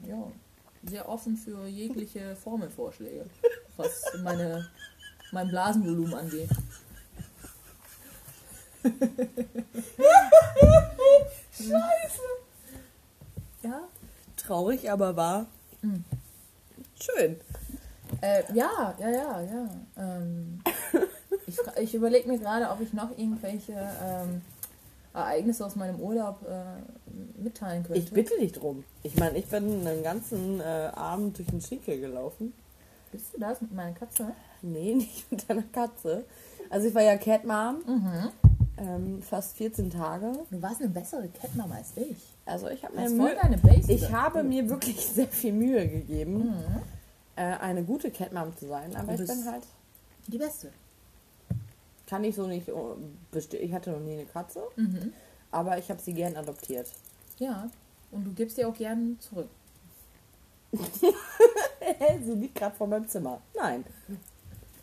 [0.07, 0.31] ja,
[0.83, 3.25] sehr offen für jegliche Formelvorschläge,
[3.77, 4.67] was meine,
[5.31, 6.49] mein Blasenvolumen angeht.
[11.51, 12.21] Scheiße.
[13.61, 13.87] Ja,
[14.51, 15.45] Traurig, aber wahr.
[15.81, 16.03] Mhm.
[16.99, 17.39] Schön.
[18.21, 19.69] Äh, ja, ja, ja, ja.
[19.97, 20.61] Ähm,
[21.47, 24.41] ich ich überlege mir gerade, ob ich noch irgendwelche ähm,
[25.13, 27.99] Ereignisse aus meinem Urlaub äh, mitteilen könnte.
[27.99, 28.83] Ich bitte dich drum.
[29.03, 32.53] Ich meine, ich bin einen ganzen äh, Abend durch den Schinkel gelaufen.
[33.11, 34.31] Bist du das mit meiner Katze?
[34.61, 36.23] Nee, nicht mit deiner Katze.
[36.69, 38.29] Also ich war ja Cat Mom, Mhm.
[38.77, 40.31] ähm, fast 14 Tage.
[40.49, 42.15] Du warst eine bessere Catmama als ich.
[42.45, 43.35] Also ich habe mir Mühe,
[43.87, 46.81] ich habe mir wirklich sehr viel Mühe gegeben, Mhm.
[47.35, 48.95] äh, eine gute Cat Mom zu sein.
[48.95, 49.63] Aber ich bin halt,
[50.27, 50.69] die Beste.
[52.11, 52.97] Kann ich so nicht oh,
[53.33, 55.13] Ich hatte noch nie eine Katze, Mhm.
[55.49, 56.91] aber ich habe sie gern adoptiert.
[57.39, 57.69] Ja.
[58.11, 59.47] Und du gibst dir auch gern zurück.
[60.73, 63.41] sie liegt gerade vor meinem Zimmer.
[63.55, 63.85] Nein.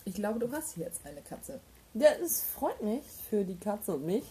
[0.06, 1.60] Ich glaube, du hast jetzt eine Katze.
[1.92, 4.24] Ja, es freut mich für die Katze und mich.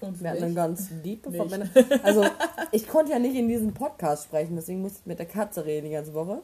[0.00, 1.22] Und Wir hatten eine ganz Nicht.
[1.22, 1.70] Verbindung.
[2.02, 2.24] Also,
[2.72, 5.86] ich konnte ja nicht in diesem Podcast sprechen, deswegen musste ich mit der Katze reden
[5.86, 6.42] die ganze Woche.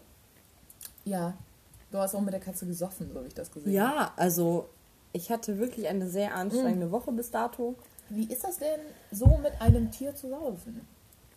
[1.04, 1.34] Ja.
[1.90, 3.96] Du hast auch mit der Katze gesoffen, so wie ich das gesehen habe.
[3.96, 4.68] Ja, also,
[5.14, 7.76] ich hatte wirklich eine sehr anstrengende Woche bis dato.
[8.10, 10.86] Wie ist das denn, so mit einem Tier zu saufen?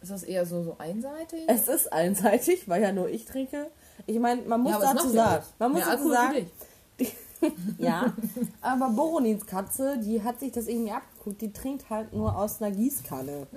[0.01, 1.43] Ist das eher so, so einseitig?
[1.47, 3.67] Es ist einseitig, weil ja nur ich trinke.
[4.07, 6.51] Ich meine, man muss Ja, dazu ja sagen, man muss Mehr dazu sagen,
[7.77, 8.13] ja,
[8.61, 12.75] aber Boronins Katze, die hat sich das irgendwie abgeguckt, die trinkt halt nur aus einer
[12.75, 13.47] Gießkanne.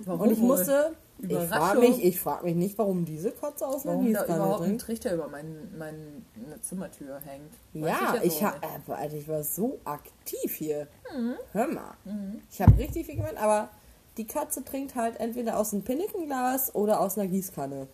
[0.00, 3.82] Warum Und ich musste, ich frage mich, ich frage mich nicht, warum diese Katze aus
[3.82, 4.82] da Gießkanne überhaupt ein trinkt.
[4.82, 7.52] Trichter über mein, meine Zimmertür hängt.
[7.74, 10.86] Weiß Ja, jetzt ich, auch hab, äh, Alter, ich war so aktiv hier.
[11.16, 11.34] Mhm.
[11.52, 11.94] Hör mal.
[12.50, 13.68] Ich habe richtig viel gemacht, aber
[14.16, 17.86] die Katze trinkt halt entweder aus einem Pinnekenglas oder aus einer Gießkanne.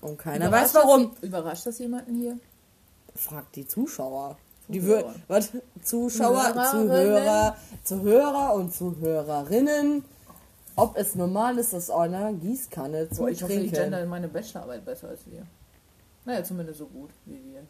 [0.00, 1.12] Und keiner weiß warum.
[1.14, 2.38] Das, überrascht das jemanden hier?
[3.14, 4.36] Fragt die Zuschauer.
[4.68, 4.98] Die Zuschauer.
[5.00, 5.50] wür- was?
[5.84, 6.54] Zuschauer.
[6.70, 10.04] Zuhörer, Zuhörer und Zuhörerinnen,
[10.76, 14.02] ob es normal ist, aus einer Gießkanne zu Boah, ich hoffe, ich gender trinken.
[14.04, 15.46] in meine Bachelorarbeit besser als wir.
[16.24, 17.62] Naja, zumindest so gut wie wir.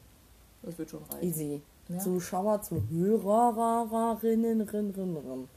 [0.63, 1.23] Das wird schon reichen.
[1.27, 1.63] Easy.
[1.89, 1.99] Ja.
[1.99, 5.49] Zuschauer, Zuhörerinnen, Rin, Rin, Rin.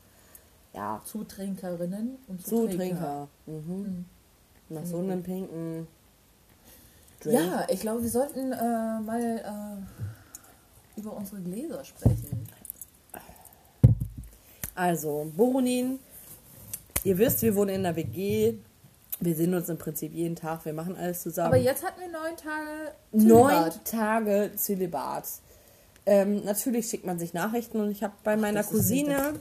[0.74, 3.28] Ja, Zutrinkerinnen und Zutrinker.
[3.46, 3.68] Zutrinker.
[3.68, 4.06] Mhm.
[4.70, 5.88] Nach so einem pinken
[7.22, 7.40] Drink.
[7.40, 9.86] Ja, ich glaube, wir sollten äh, mal
[10.98, 12.48] äh, über unsere Gläser sprechen.
[14.74, 16.00] Also, Boronin,
[17.06, 18.56] ihr wisst, wir wohnen in der WG.
[19.22, 21.48] Wir sehen uns im Prinzip jeden Tag, wir machen alles zusammen.
[21.48, 23.86] Aber jetzt hatten wir neun Tage Neun Zölibat.
[23.86, 25.28] Tage Zölibat.
[26.06, 29.34] Ähm, natürlich schickt man sich Nachrichten und ich habe bei meiner ist nicht Cousine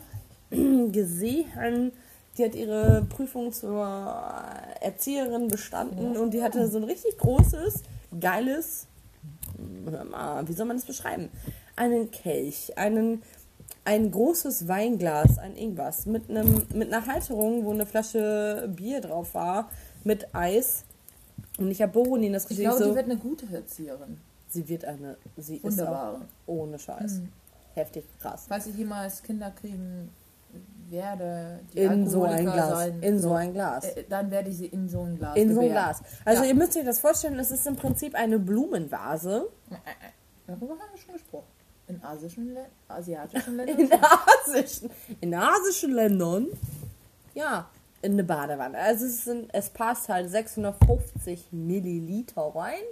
[0.92, 1.92] gesehen,
[2.38, 3.85] die hat ihre Prüfung zur
[4.81, 7.83] Erzieherin bestanden und die hatte so ein richtig großes,
[8.18, 8.87] geiles,
[9.90, 11.31] hör mal, wie soll man das beschreiben?
[11.77, 13.22] Einen Kelch, einen,
[13.85, 19.35] ein großes Weinglas, ein irgendwas, mit, einem, mit einer Halterung, wo eine Flasche Bier drauf
[19.35, 19.68] war,
[20.05, 20.85] mit Eis.
[21.59, 22.90] Und ich habe Boronin das Ich richtig glaube, so...
[22.90, 24.18] die wird eine gute Erzieherin.
[24.49, 25.16] Sie wird eine.
[25.37, 26.16] Sie Wunderbare.
[26.16, 27.14] ist auch ohne Scheiß.
[27.14, 27.29] Mhm.
[27.75, 28.44] Heftig krass.
[28.49, 30.11] Falls ich jemals Kinder kriegen
[30.88, 32.70] werde, die In so ein Glas.
[32.70, 33.85] sein, In so ein Glas.
[33.85, 35.73] äh, dann werde ich sie in so ein Glas In so ein gebären.
[35.73, 36.03] Glas.
[36.25, 36.49] Also Ja.
[36.51, 39.49] ihr müsst euch das vorstellen, es ist im Prinzip eine Blumenvase.
[40.47, 41.47] Darüber haben wir schon gesprochen.
[41.87, 43.79] In asischen, Lä asiatischen Ländern.
[43.79, 46.47] In asischen, in asischen Ländern.
[47.35, 47.68] Ja,
[48.03, 48.79] in eine Badewanne.
[48.79, 52.83] Also es, sind, es passt halt 650 Milliliter rein.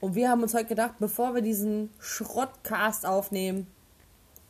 [0.00, 3.66] Und wir haben uns heute gedacht, bevor wir diesen Schrottcast aufnehmen,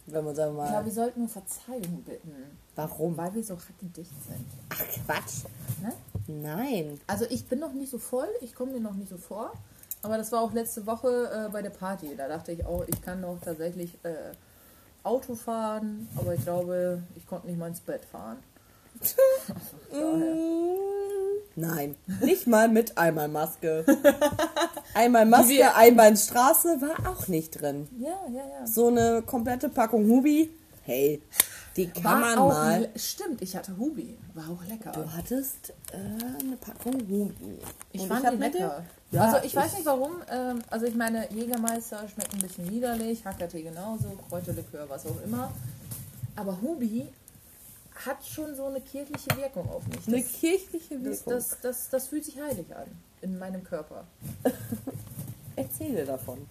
[0.07, 2.33] wenn wir uns einfach Ja, wir sollten um Verzeihung bitten.
[2.75, 3.17] Warum?
[3.17, 4.47] Weil wir so dicht sind.
[4.69, 5.45] Ach Quatsch.
[5.83, 5.93] Ne?
[6.27, 7.01] Nein.
[7.07, 9.53] Also ich bin noch nicht so voll, ich komme mir noch nicht so vor.
[10.07, 11.09] Aber das war auch letzte Woche
[11.49, 12.15] äh, bei der Party.
[12.17, 14.15] Da dachte ich auch, ich kann doch tatsächlich äh,
[15.03, 18.39] Auto fahren, aber ich glaube, ich konnte nicht mal ins Bett fahren.
[19.93, 23.85] Mm, Nein, nicht mal mit einmal Maske.
[24.95, 27.89] Einmal Maske, einmal Straße war auch nicht drin.
[27.99, 28.67] Ja, ja, ja.
[28.67, 30.51] So eine komplette Packung Hubi,
[30.85, 31.23] hey,
[31.77, 32.89] die kann War man auch mal.
[32.97, 34.19] Stimmt, ich hatte Hubi.
[34.35, 34.93] War auch lecker.
[34.93, 37.33] Du hattest äh, eine Packung Hubi.
[37.93, 38.85] ich Und fand hab die lecker.
[39.13, 40.13] Ja, also ich weiß nicht warum.
[40.31, 45.53] Ähm, also ich meine, Jägermeister schmeckt ein bisschen widerlich, Hackertee genauso, Kräuterlikör, was auch immer.
[46.35, 47.07] Aber Hubi
[48.05, 50.07] hat schon so eine kirchliche Wirkung auf mich.
[50.09, 51.33] Eine Das, kirchliche das, Wirkung.
[51.35, 52.87] das, das, das fühlt sich heilig an
[53.23, 54.05] in meinem Körper.
[55.57, 56.47] Erzähle davon.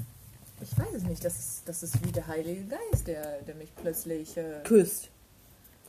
[0.62, 1.24] Ich weiß es nicht.
[1.24, 5.10] Das ist, das ist wie der Heilige Geist, der, der mich plötzlich äh, Küsst.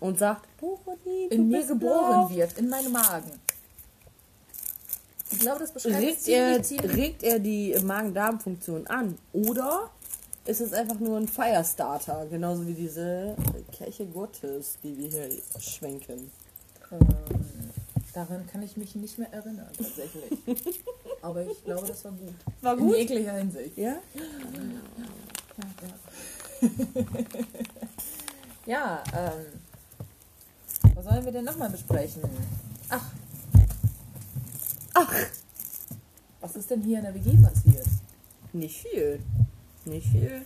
[0.00, 2.30] Und sagt, Borodin, in mir geboren laut.
[2.34, 3.30] wird, in meinem Magen.
[5.36, 9.18] Ich glaube, das beschreibt es Regt er, regt er die Magen-Darm-Funktion an?
[9.34, 9.90] Oder
[10.46, 12.26] ist es einfach nur ein Firestarter?
[12.30, 13.36] Genauso wie diese
[13.70, 15.28] Kirche Gottes, die wir hier
[15.60, 16.30] schwenken.
[16.90, 17.00] Ähm,
[18.14, 20.38] daran kann ich mich nicht mehr erinnern, tatsächlich.
[21.20, 22.34] Aber ich glaube, das war gut.
[22.62, 23.76] War In jeglicher Hinsicht.
[23.76, 23.96] Ja?
[28.64, 32.22] Ja, ähm, was sollen wir denn nochmal besprechen?
[32.88, 33.04] Ach,
[34.98, 35.12] Ach,
[36.40, 37.86] was ist denn hier in der WG passiert?
[38.52, 39.20] nicht viel.
[39.84, 40.42] Nicht viel.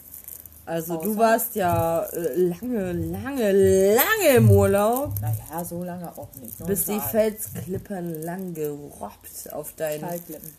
[0.67, 6.29] Also du Außer- warst ja äh, lange, lange, lange im Urlaub, Naja, so lange auch
[6.41, 6.65] nicht.
[6.67, 6.99] Bis die.
[7.01, 10.01] Felsklippen lang gerobbt auf deinen...
[10.05, 10.51] Steilklippen.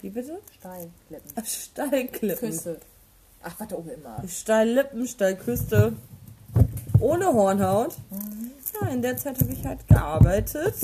[0.00, 0.40] Wie bitte?
[0.58, 1.32] Steilklippen.
[1.36, 2.50] Ach, Steilklippen.
[2.50, 2.80] Küsse.
[3.42, 4.22] Ach, was auch immer.
[4.28, 5.92] Steillippen, Steilküste.
[6.98, 7.94] Ohne Hornhaut.
[8.80, 10.74] Ja, in der Zeit habe ich halt gearbeitet.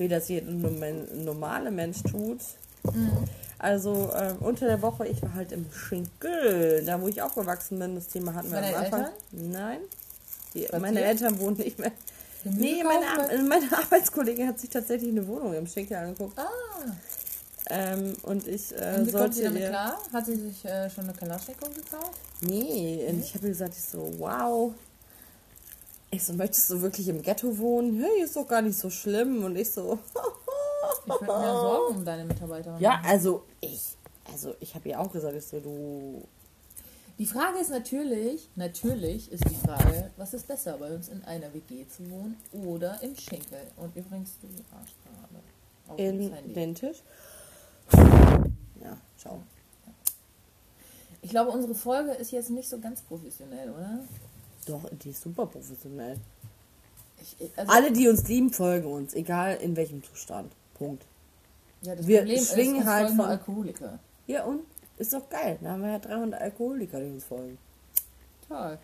[0.00, 2.40] Wie das jeder norm- normale Mensch tut.
[3.58, 7.94] Also ähm, unter der Woche, ich war halt im Schinkel, da wo ich aufgewachsen bin.
[7.96, 9.00] Das Thema hatten wir Bei am Anfang.
[9.00, 9.12] Eltern?
[9.52, 9.78] Nein.
[10.54, 11.02] Die, meine?
[11.04, 11.92] Eltern wohnen nicht mehr.
[12.44, 16.38] Nee, meine, Ar- meine Arbeitskollegin hat sich tatsächlich eine Wohnung im Schinkel angeguckt.
[16.38, 16.46] Ah,
[17.68, 19.68] Ähm, und ich äh, und kommt sie sollte damit ihr...
[19.68, 19.98] klar?
[20.14, 22.18] Hat sie sich äh, schon eine Kalaschnikow gekauft?
[22.40, 24.72] Nee, und ich habe gesagt, ich so, wow.
[26.12, 28.02] Ich so, möchtest du wirklich im Ghetto wohnen?
[28.02, 29.44] Hey, ist doch gar nicht so schlimm.
[29.44, 29.98] Und ich so,
[31.04, 33.96] Ich würde mir Sorgen um deine Mitarbeiterin ja, also ich,
[34.30, 36.22] also ich habe ihr auch gesagt, ich so, du,
[37.18, 41.52] Die Frage ist natürlich, natürlich ist die Frage, was ist besser, bei uns in einer
[41.54, 43.60] WG zu wohnen oder im Schinkel?
[43.76, 45.42] Und übrigens, du Arsch gerade.
[45.88, 47.02] Auf in den Tisch.
[48.82, 49.42] Ja, ciao.
[51.22, 54.00] Ich glaube, unsere Folge ist jetzt nicht so ganz professionell, oder?
[54.66, 56.16] Doch, die ist super professionell.
[57.38, 60.52] Ich, also, Alle, die uns lieben, folgen uns, egal in welchem Zustand.
[60.74, 61.04] Punkt.
[61.82, 63.98] ja, das wir Problem schwingen ist, halt von- Alkoholiker.
[64.26, 64.60] Ja, und?
[64.98, 65.58] Ist doch geil.
[65.62, 67.58] Da haben wir ja 300 Alkoholiker, die uns folgen.
[68.48, 68.78] Toll.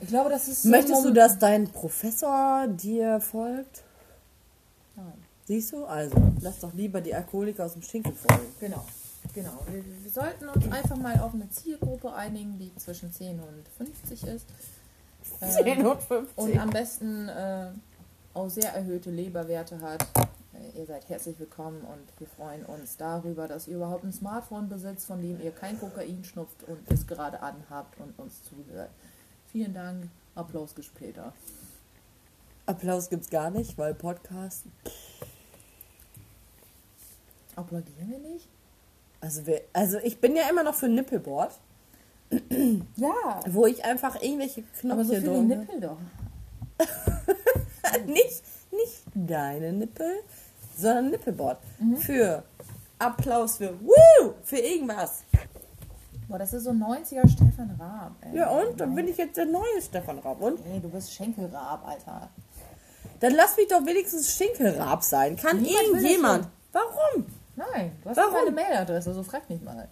[0.00, 3.82] Ich glaube, das ist so Möchtest du, dass dein Professor dir folgt?
[4.96, 5.12] Nein.
[5.46, 5.84] Siehst du?
[5.84, 8.46] Also, lass doch lieber die Alkoholiker aus dem Schinkel folgen.
[8.60, 8.84] Genau,
[9.32, 9.58] genau.
[9.68, 14.26] Wir, wir sollten uns einfach mal auf eine Zielgruppe einigen, die zwischen 10 und 50
[14.26, 14.46] ist.
[15.40, 16.38] Ähm, 10 und 50.
[16.38, 17.70] und am besten äh,
[18.34, 20.06] auch sehr erhöhte Leberwerte hat.
[20.54, 24.68] Äh, ihr seid herzlich willkommen und wir freuen uns darüber, dass ihr überhaupt ein Smartphone
[24.68, 28.90] besitzt, von dem ihr kein Kokain schnupft und es gerade anhabt und uns zuhört.
[29.50, 30.08] Vielen Dank.
[30.34, 31.32] Applaus gibt später.
[32.64, 34.64] Applaus gibt's gar nicht, weil Podcast.
[37.54, 38.48] Applaudieren wir nicht?
[39.22, 41.52] Also, wir, also ich bin ja immer noch für Nippelboard,
[42.96, 45.42] Ja, wo ich einfach irgendwelche aber so Knöpfe viele.
[45.42, 45.96] Nippel doch.
[48.06, 50.12] nicht, nicht deine Nippel,
[50.76, 51.58] sondern Nippelboard.
[51.78, 51.96] Mhm.
[51.98, 52.42] Für
[52.98, 54.34] Applaus für Woo!
[54.42, 55.22] Für irgendwas.
[56.28, 58.16] Boah, das ist so 90er Stefan Raab.
[58.22, 58.38] Ey.
[58.38, 58.80] Ja, und?
[58.80, 60.40] Dann bin ich jetzt der neue Stefan Raab.
[60.40, 60.58] Und?
[60.66, 62.28] Ey, du bist Schenkelraab, Alter.
[63.20, 65.36] Dann lass mich doch wenigstens Schinkelraab sein.
[65.36, 66.48] Kann Niemand irgendjemand.
[66.72, 67.26] Warum?
[67.56, 68.32] Nein, du hast Warum?
[68.32, 69.88] meine Mailadresse, so frag mich mal.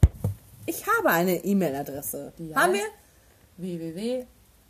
[0.67, 2.33] Ich habe eine E-Mail-Adresse.
[2.39, 2.85] Die Haben heißt?
[3.59, 4.25] www.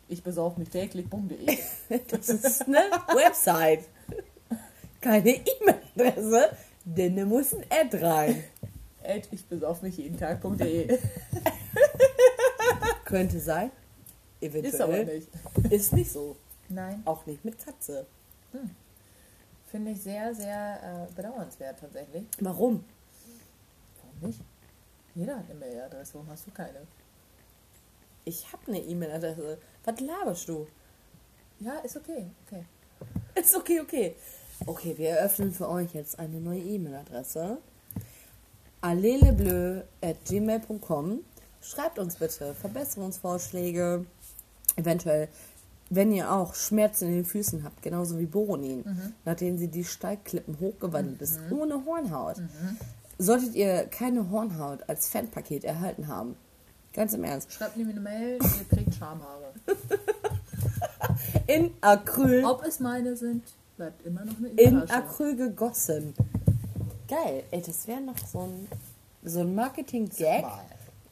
[0.09, 1.47] Ich besauf mich täglich.de.
[1.89, 1.99] wir?
[2.09, 2.79] Das ist eine
[3.13, 3.85] Website.
[4.99, 6.49] Keine E-Mail-Adresse,
[6.85, 8.43] denn da muss ein Ad rein.
[9.03, 10.99] Ed, ich besauf mich jeden Tag.de.
[13.05, 13.71] Könnte sein.
[14.41, 14.73] Eventuell.
[14.73, 15.27] Ist aber nicht.
[15.71, 16.35] Ist nicht so.
[16.69, 18.05] Nein, Auch nicht mit Katze.
[19.71, 22.25] Finde ich sehr, sehr äh, bedauernswert tatsächlich.
[22.39, 22.83] Warum?
[24.03, 24.41] Warum nicht?
[25.15, 26.85] Jeder hat eine Mailadresse, warum hast du keine?
[28.25, 29.57] Ich habe eine E-Mail-Adresse.
[29.85, 30.67] Was laberst du?
[31.59, 32.63] Ja, ist okay, okay.
[33.33, 34.15] Ist okay, okay.
[34.65, 37.57] Okay, wir eröffnen für euch jetzt eine neue E-Mail-Adresse.
[38.81, 41.19] allelebleu.gmail.com
[41.61, 44.05] Schreibt uns bitte Verbesserungsvorschläge.
[44.75, 45.29] Eventuell,
[45.93, 48.85] wenn ihr auch Schmerzen in den Füßen habt, genauso wie Boronin,
[49.25, 52.37] nachdem sie die Steigklippen hochgewandelt ist, ohne Hornhaut.
[53.17, 56.35] Solltet ihr keine Hornhaut als Fanpaket erhalten haben,
[56.93, 59.53] ganz im Ernst, Schreibt mir eine Mail, ihr kriegt Schamhaare.
[61.47, 63.43] in Acryl, Ob es meine sind,
[63.77, 64.95] bleibt immer noch eine in Überraschung.
[64.95, 66.13] Acryl gegossen.
[67.07, 67.43] Geil.
[67.51, 68.67] Ey, das wäre noch so ein,
[69.23, 70.45] so ein Marketing-Gag.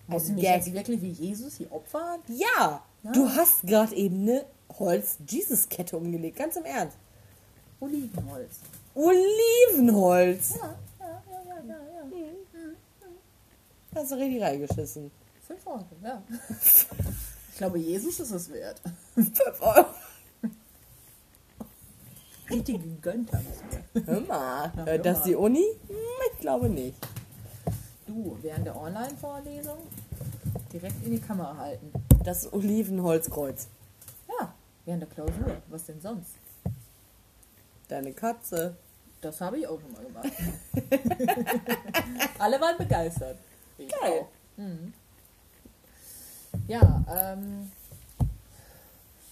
[0.08, 2.20] Musst du mich jetzt wirklich wie Jesus hier opfern?
[2.28, 3.12] Ja, Ja.
[3.12, 4.46] du hast gerade eben eine
[4.80, 6.38] Holz-Jesus-Kette umgelegt.
[6.38, 6.98] Ganz im Ernst.
[7.80, 8.60] Olivenholz.
[8.96, 10.56] Olivenholz.
[10.60, 11.76] Ja, ja, ja, ja, ja,
[12.20, 12.32] ja.
[13.96, 15.12] Hast du richtig reingeschissen.
[15.48, 16.22] Fünf Euro, ja.
[17.52, 18.82] Ich glaube, Jesus ist es wert.
[19.16, 19.86] 5 Euro.
[22.50, 24.06] Richtig gegönnt haben es mir.
[24.06, 24.66] Hör mal.
[24.66, 25.64] Ja, Hört hör das die Uni?
[25.88, 25.96] Hm,
[26.34, 26.96] Ich glaube nicht.
[28.08, 29.78] Du, während der Online-Vorlesung
[30.74, 31.92] direkt in die Kamera halten.
[32.24, 33.68] Das Olivenholzkreuz.
[34.90, 35.62] Während der Klausur.
[35.68, 36.32] Was denn sonst?
[37.90, 38.76] Deine Katze.
[39.22, 40.32] Das habe ich auch schon mal gemacht.
[42.40, 43.38] Alle waren begeistert.
[43.78, 44.22] Ich Geil.
[44.22, 44.28] auch.
[44.58, 44.92] Mhm.
[46.68, 47.72] Ja, ähm,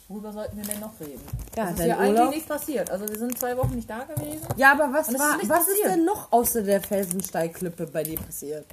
[0.07, 1.23] worüber sollten wir denn noch reden?
[1.55, 2.29] Ja, es ist ja eigentlich Urlaub.
[2.35, 2.91] nichts passiert.
[2.91, 4.45] Also wir sind zwei Wochen nicht da gewesen.
[4.57, 8.19] Ja, aber was ist war, nichts was ist denn noch außer der Felsensteigklippe bei dir
[8.19, 8.67] passiert?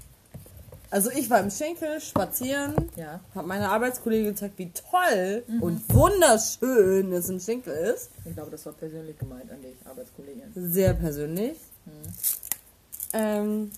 [0.90, 3.18] Also ich war im Schenkel spazieren, Ja.
[3.34, 8.10] habe meiner Arbeitskollegin gezeigt, wie toll und wunderschön es im Schenkel ist.
[8.24, 10.52] Ich glaube, das war persönlich gemeint an dich, Arbeitskollegin.
[10.54, 11.56] Sehr persönlich.
[11.86, 11.92] Mhm.
[13.12, 13.70] Ähm,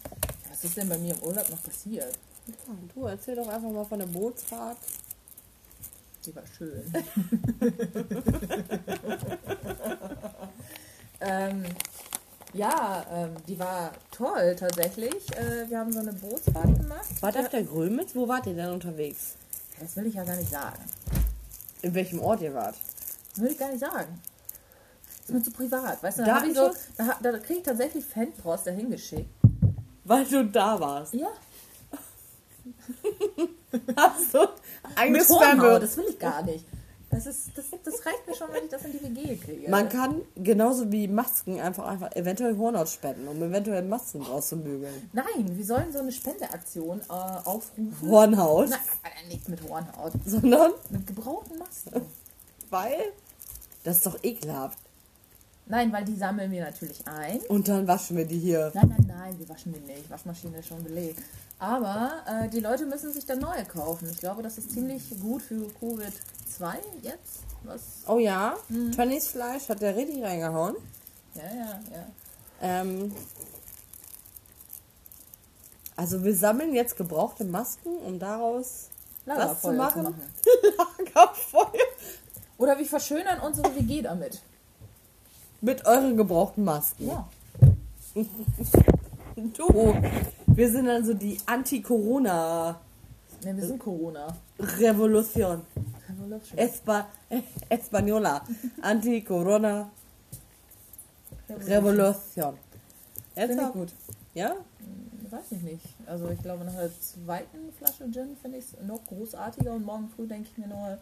[0.50, 2.12] Was ist denn bei mir im Urlaub noch passiert?
[2.46, 2.54] ja,
[2.94, 4.76] du erzähl doch einfach mal von der Bootsfahrt.
[6.26, 6.82] Die war schön.
[11.20, 11.64] ähm,
[12.56, 15.14] ja, ähm, die war toll tatsächlich.
[15.36, 17.22] Äh, wir haben so eine Bootsfahrt gemacht.
[17.22, 18.14] War das der Grömitz?
[18.14, 19.34] Wo wart ihr denn unterwegs?
[19.80, 20.82] Das will ich ja gar nicht sagen.
[21.82, 22.76] In welchem Ort ihr wart?
[23.34, 24.20] Das will ich gar nicht sagen.
[25.20, 26.02] ist mir zu privat.
[26.02, 29.30] Weißt du, da, ich so, da, da kriege ich tatsächlich Fanpost dahin geschickt.
[30.04, 31.14] Weil du da warst.
[31.14, 31.28] Ja,
[33.96, 34.38] Hast du
[35.10, 36.64] mit Hornhaut, das will ich gar nicht.
[37.16, 39.70] Das, ist, das, das reicht mir schon, wenn ich das in die WG kriege.
[39.70, 45.08] Man kann genauso wie Masken einfach einfach eventuell Hornhaut spenden, um eventuell Masken rauszubügeln.
[45.14, 47.96] Nein, wir sollen so eine Spendeaktion äh, aufrufen.
[48.02, 48.78] Hornhaut, Nein,
[49.24, 50.12] äh, nicht mit Hornhaut.
[50.26, 52.02] sondern Mit gebrauchten Masken.
[52.70, 52.98] weil
[53.84, 54.78] das ist doch ekelhaft.
[55.68, 57.40] Nein, weil die sammeln wir natürlich ein.
[57.48, 58.70] Und dann waschen wir die hier.
[58.74, 60.08] Nein, nein, nein, wir waschen die nicht.
[60.08, 61.20] Waschmaschine ist schon belegt.
[61.58, 64.08] Aber äh, die Leute müssen sich dann neue kaufen.
[64.10, 67.40] Ich glaube, das ist ziemlich gut für Covid-2 jetzt.
[67.64, 68.04] Was?
[68.06, 68.56] Oh ja,
[68.94, 70.76] Tonnys Fleisch hat der richtig reingehauen.
[71.34, 72.06] Ja, ja, ja.
[72.60, 73.12] Ähm,
[75.96, 78.88] also wir sammeln jetzt gebrauchte Masken, um daraus
[79.24, 80.04] Lagerfeuer machen?
[80.04, 80.32] zu machen.
[80.98, 81.86] Lagerfeuer
[82.58, 84.40] Oder wir verschönern unsere WG damit.
[85.60, 87.08] Mit euren gebrauchten Masken.
[87.08, 87.28] Ja.
[89.36, 89.94] Du,
[90.46, 92.86] wir sind also die Anti-Corona-Revolution.
[93.44, 94.34] Ne, wir sind Corona.
[94.58, 95.60] Revolution.
[96.08, 96.58] Revolution.
[96.58, 97.06] Espa
[97.68, 98.40] Española.
[98.80, 99.90] Anti-Corona
[101.50, 102.54] Revolution.
[103.34, 103.92] Finde ich gut.
[104.32, 104.56] Ja?
[105.30, 105.84] Weiß ich nicht.
[106.06, 110.08] Also ich glaube, nach der zweiten Flasche Gin finde ich es noch großartiger und morgen
[110.08, 110.98] früh denke ich mir nur,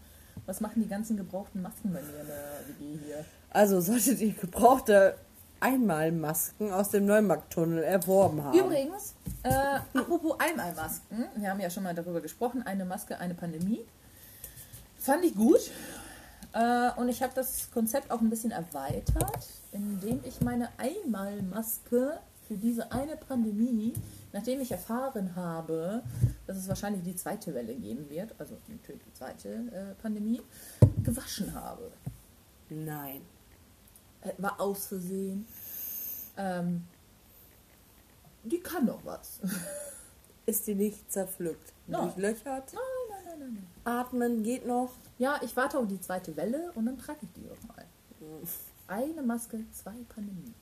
[0.46, 3.24] was machen die ganzen gebrauchten Masken bei mir in der WG hier?
[3.54, 5.14] Also solltet ihr gebrauchte
[5.60, 8.58] Einmalmasken aus dem Neumarkttunnel erworben haben.
[8.58, 9.14] Übrigens,
[9.44, 13.84] äh, apropos Einmalmasken, wir haben ja schon mal darüber gesprochen, eine Maske, eine Pandemie.
[14.98, 15.70] Fand ich gut.
[16.52, 22.56] Äh, und ich habe das Konzept auch ein bisschen erweitert, indem ich meine Einmalmaske für
[22.56, 23.94] diese eine Pandemie,
[24.32, 26.02] nachdem ich erfahren habe,
[26.48, 30.42] dass es wahrscheinlich die zweite Welle geben wird, also natürlich die zweite äh, Pandemie,
[31.04, 31.92] gewaschen habe.
[32.68, 33.22] Nein.
[34.24, 35.46] Äh, war aus Versehen.
[36.36, 36.84] Ähm,
[38.42, 39.40] die kann noch was.
[40.46, 41.72] Ist die nicht zerpflückt?
[41.86, 42.02] Nein.
[42.02, 42.72] Durchlöchert?
[42.72, 43.66] Nein, nein, nein, nein, nein.
[43.84, 44.90] Atmen geht noch?
[45.18, 47.84] Ja, ich warte auf die zweite Welle und dann trage ich die auch mal.
[48.86, 50.54] Eine Maske, zwei Pandemien.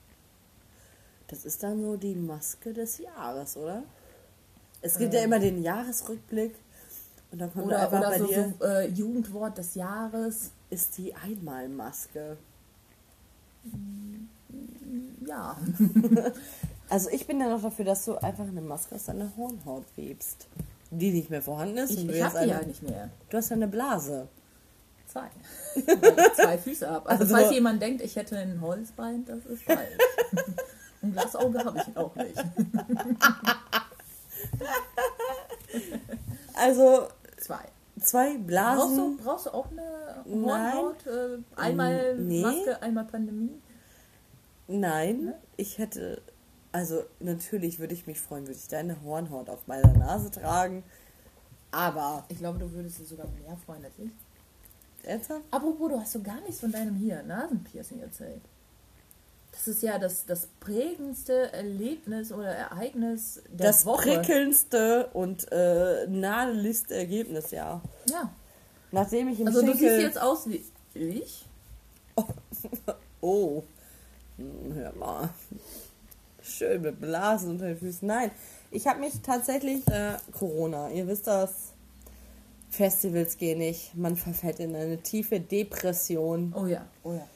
[1.28, 3.84] Das ist dann so die Maske des Jahres, oder?
[4.82, 6.54] Es gibt ja immer den Jahresrückblick.
[7.30, 10.50] Und dann kommt Oder, einfach oder bei so, dir, so äh, Jugendwort des Jahres.
[10.68, 12.36] ist die Einmalmaske.
[15.26, 15.56] Ja.
[16.88, 20.46] Also ich bin ja noch dafür, dass du einfach eine Maske aus deiner Hornhaut webst.
[20.90, 21.92] Die nicht mehr vorhanden ist.
[21.92, 23.08] Ich, ich habe die ja nicht mehr.
[23.30, 24.28] du hast ja eine Blase.
[25.06, 25.30] Zwei.
[26.36, 27.08] Zwei Füße habe.
[27.08, 29.88] Also, Also- falls jemand denkt, ich hätte ein Holzbein, das ist falsch.
[31.02, 32.36] Ein Glasauge habe ich auch nicht.
[36.54, 37.08] Also
[37.38, 37.64] Zwei.
[38.02, 38.96] Zwei Brauchst Blasen.
[39.16, 40.74] du, brauchst du auch eine Nein.
[40.74, 41.06] Hornhaut?
[41.06, 42.42] Äh, einmal Nee.
[42.42, 43.60] Maske, einmal Pandemie?
[44.68, 45.34] Nein, Ne?
[45.56, 46.22] ich hätte.
[46.70, 50.82] Also natürlich würde ich mich freuen, würde ich deine Hornhaut auf meiner Nase tragen.
[51.70, 54.10] Aber Ich glaube, du würdest dir sogar mehr freuen als ich.
[55.06, 55.42] ernsthaft?
[55.50, 58.40] Apropos, du hast so gar nichts von deinem hier Nasenpiercing erzählt.
[59.52, 64.08] Das ist ja das, das prägendste Erlebnis oder Ereignis der Das Woche.
[64.18, 67.80] prickelndste und äh, naheligste Ergebnis, ja.
[68.10, 68.32] Ja.
[68.90, 69.88] Nachdem ich im Also du Schinkel...
[69.90, 71.44] siehst jetzt aus wie ich.
[73.20, 73.62] Oh,
[74.36, 75.28] Hm, hör mal.
[76.42, 78.06] Schön mit Blasen unter den Füßen.
[78.08, 78.30] Nein,
[78.72, 80.90] ich habe mich tatsächlich äh, Corona.
[80.90, 81.72] Ihr wisst das.
[82.70, 83.94] Festivals gehen nicht.
[83.94, 86.54] Man verfällt in eine tiefe Depression.
[86.56, 87.28] Oh ja, oh ja.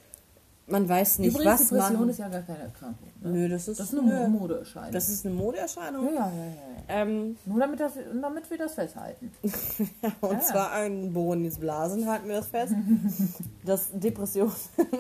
[0.68, 2.08] Man weiß nicht, Übrigens, was Depression man.
[2.08, 3.08] ist ja gar keine Erkrankung.
[3.20, 3.28] Ne?
[3.30, 4.28] Nö, das ist, Das ist eine nö.
[4.28, 4.90] Modeerscheinung.
[4.92, 6.06] Das ist eine Modeerscheinung.
[6.06, 7.02] ja, ja, ja, ja.
[7.02, 9.30] Ähm, Nur damit, das, damit wir das festhalten.
[10.20, 10.40] und Ja.
[10.40, 12.74] zwar an Boronis Blasen halten wir das fest.
[13.64, 14.50] das Depression.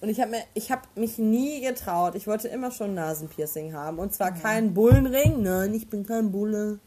[0.00, 2.14] Und ich habe ich hab mich nie getraut.
[2.14, 3.98] Ich wollte immer schon Nasenpiercing haben.
[3.98, 5.42] Und zwar kein Bullenring.
[5.42, 6.78] Nein, ich bin kein Bulle.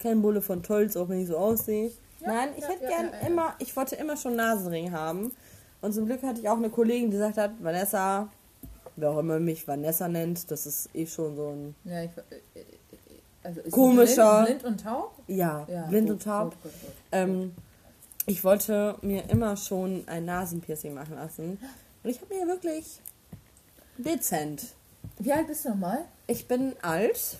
[0.00, 1.92] Kein Bulle von Tolz, auch wenn ich so aussehe.
[2.26, 5.30] Nein, ich hätte gern immer, ich wollte immer schon Nasenring haben.
[5.84, 8.28] Und zum Glück hatte ich auch eine Kollegin, die gesagt hat, Vanessa,
[8.96, 12.10] wer auch immer mich Vanessa nennt, das ist eh schon so ein, Ja, ich,
[12.54, 12.64] äh, äh,
[13.42, 15.12] also Komischer- Blind, blind und taub?
[15.26, 16.50] ja, Ja, blind gut, und taub.
[16.62, 16.92] gut, gut.
[17.12, 17.54] Ähm,
[18.26, 21.58] ich wollte mir immer schon ein Nasenpiercing machen lassen.
[22.02, 23.00] Und ich habe mir wirklich
[23.98, 24.68] dezent.
[25.18, 26.06] Wie alt bist du nochmal?
[26.26, 27.36] Ich bin alt.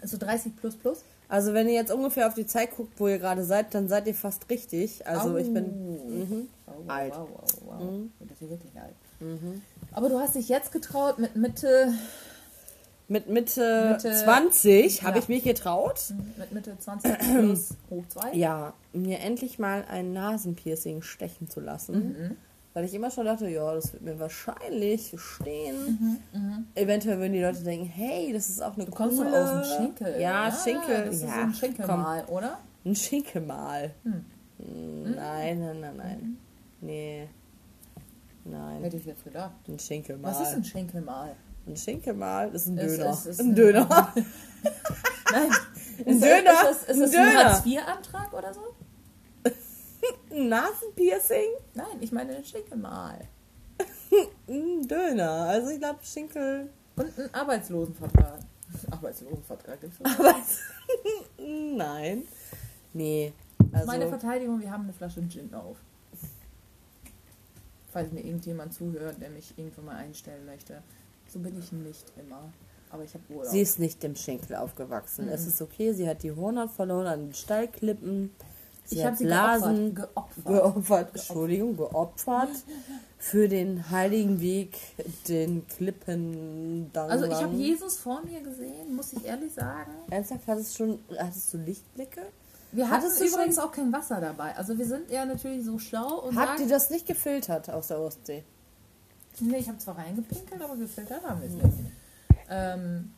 [0.00, 1.02] Also 30 plus plus?
[1.28, 4.06] Also wenn ihr jetzt ungefähr auf die Zeit guckt, wo ihr gerade seid, dann seid
[4.06, 5.06] ihr fast richtig.
[5.06, 6.48] Also ich bin mhm.
[6.66, 7.12] Oh, wow, Alt.
[7.14, 7.80] Wow, wow, wow.
[7.90, 8.12] Mhm.
[8.20, 8.94] Das ist wirklich alt.
[9.92, 11.92] Aber du hast dich jetzt getraut mit Mitte,
[13.08, 15.22] mit Mitte, Mitte- 20 habe ja.
[15.22, 16.12] ich mich getraut.
[16.38, 18.34] mit Mitte 20 plus hoch 2?
[18.34, 22.36] Ja, mir endlich mal ein Nasenpiercing stechen zu lassen.
[22.76, 26.20] Weil ich immer schon dachte, ja, das wird mir wahrscheinlich stehen.
[26.74, 29.30] Eventuell würden die Leute denken, hey, das ist auch eine Du kommst coole...
[29.30, 30.20] doch aus dem Schenkel.
[30.20, 31.06] Ja, Schinkel.
[31.06, 32.58] Das ist ja, ein Schenkelmal, oder?
[32.84, 33.92] Ein Schinkelmal.
[34.02, 34.24] Hm.
[34.58, 36.36] Hm, Nein, nein, nein, nein.
[36.82, 37.28] Nee.
[38.44, 38.82] Nein.
[38.82, 39.52] Hätte ich jetzt gedacht.
[39.66, 40.32] Ein Schinkelmal.
[40.32, 41.34] Was ist ein Schenkelmal?
[41.66, 42.50] ein Schinkelmal?
[42.50, 43.10] Das ist ein Es Döner.
[43.10, 43.88] ist- es ist ein ein- Döner.
[45.32, 45.50] Nein.
[46.04, 46.70] Ein Ist, Döner.
[46.70, 47.44] Ist ist Ein das ein Döner.
[47.54, 48.60] Hartz-IV-Antrag oder so?
[50.36, 51.48] Ein Nasenpiercing?
[51.74, 53.26] Nein, ich meine ein Schenkelmal.
[54.48, 55.30] Ein Döner.
[55.46, 56.68] Also ich glaube Schinkel...
[56.96, 58.40] Und ein Arbeitslosenvertrag.
[58.90, 60.60] Arbeitslosenvertrag gibt's das?
[61.38, 62.22] Nein.
[62.92, 63.32] Nee.
[63.72, 65.76] Also, Meine Verteidigung, wir haben eine Flasche Gin auf.
[67.92, 70.82] Falls mir irgendjemand zuhört, der mich irgendwo mal einstellen möchte.
[71.28, 72.50] So bin ich nicht immer.
[72.90, 73.50] Aber ich habe Urlaub.
[73.50, 75.28] sie ist nicht im Schinkel aufgewachsen.
[75.28, 78.30] Es ist okay, sie hat die Hornhaut verloren an den Stallklippen.
[78.86, 80.44] Sie ich hat Blasen geopfert.
[80.44, 80.44] geopfert.
[80.46, 82.48] geopfert, Entschuldigung, geopfert
[83.18, 84.76] für den heiligen Weg,
[85.28, 86.90] den Klippen.
[86.94, 89.90] Also ich habe Jesus vor mir gesehen, muss ich ehrlich sagen.
[90.10, 92.22] Ernsthaft, hattest, schon, hattest du Lichtblicke?
[92.72, 94.54] Wir hatten Hattest du schon- übrigens auch kein Wasser dabei.
[94.56, 98.00] Also wir sind ja natürlich so schlau und Habt ihr das nicht gefiltert aus der
[98.00, 98.44] Ostsee?
[99.40, 101.78] nee, ich habe zwar reingepinkelt, aber gefiltert haben wir es nicht.
[102.48, 103.12] Ähm,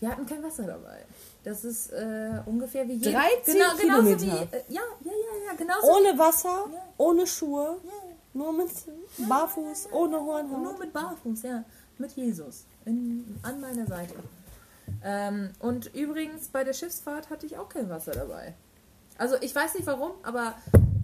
[0.00, 1.04] wir hatten kein Wasser dabei.
[1.44, 3.12] Das ist äh, ungefähr wie jeder.
[3.44, 4.56] 13 genau, genauso wie, Kilometer.
[4.56, 6.82] äh, ja, ja, ja, ja, genauso Ohne Wasser, Ja.
[6.98, 7.92] ohne Schuhe, Ja,
[8.32, 8.70] nur mit
[9.28, 10.78] Barfuß, ohne Nur Hornhaut.
[10.78, 11.64] mit Barfuß, ja.
[11.98, 12.64] Mit Jesus.
[12.86, 14.14] In, an meiner Seite.
[15.04, 18.54] Ähm, und übrigens, bei der Schiffsfahrt hatte ich auch kein Wasser dabei.
[19.18, 20.54] Also ich weiß nicht warum, aber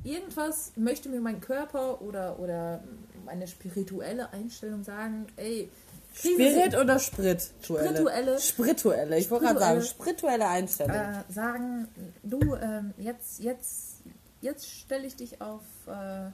[0.05, 2.83] irgendwas möchte mir mein Körper oder, oder
[3.25, 5.71] meine spirituelle Einstellung sagen, ey,
[6.19, 7.49] Spirit oder Spirituelle?
[7.89, 8.41] Spirituelle.
[8.41, 9.19] Spirituelle.
[9.19, 10.19] Ich wollte gerade sagen, Spirituelle.
[10.19, 10.97] spirituelle Einstellung.
[10.97, 11.89] äh, sagen,
[12.23, 13.97] du, ähm, jetzt, jetzt,
[14.41, 16.31] jetzt stelle ich dich auf, äh,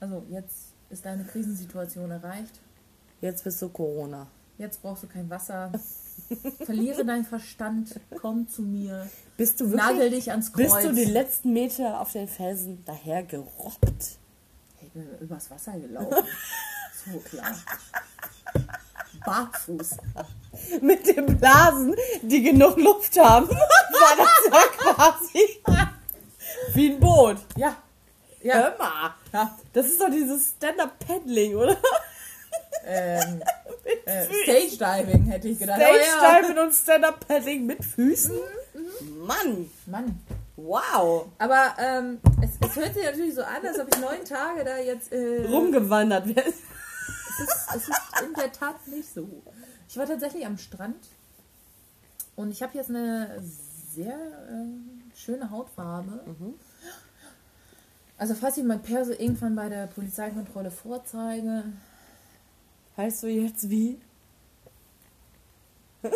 [0.00, 2.60] also jetzt ist deine Krisensituation erreicht.
[3.20, 4.26] Jetzt bist du Corona.
[4.58, 5.72] Jetzt brauchst du kein Wasser.
[6.64, 10.74] Verliere deinen Verstand, komm zu mir, Bist du wirklich, nagel dich ans Kreuz.
[10.74, 14.18] bist du die letzten Meter auf den Felsen daher gerobbt?
[14.80, 16.14] Ich bin übers Wasser gelaufen.
[17.12, 17.54] so klar.
[19.24, 19.96] Barfuß.
[20.80, 25.62] Mit den Blasen, die genug Luft haben, war das ja quasi
[26.74, 27.38] wie ein Boot.
[27.56, 27.76] Ja.
[28.42, 28.54] Ja.
[28.54, 29.14] Hör mal.
[29.32, 29.58] ja.
[29.72, 31.76] Das ist doch dieses Stand-Up-Paddling, oder?
[32.84, 33.42] Ähm,
[34.04, 35.80] äh, Stage Diving hätte ich gedacht.
[35.80, 38.36] Stage Diving und Stand-Up-Paddling mit Füßen?
[39.24, 40.20] Mann, Mann.
[40.56, 41.26] wow.
[41.38, 44.78] Aber ähm, es, es hört sich natürlich so an, als ob ich neun Tage da
[44.78, 45.12] jetzt.
[45.12, 46.54] Äh, Rumgewandert wird.
[47.32, 49.28] Es ist, es ist in der Tat nicht so.
[49.88, 51.06] Ich war tatsächlich am Strand
[52.36, 53.42] und ich habe jetzt eine
[53.92, 56.24] sehr äh, schöne Hautfarbe.
[58.18, 61.64] Also falls ich mein Perso irgendwann bei der Polizeikontrolle vorzeige,
[62.96, 63.98] Heißt du jetzt wie?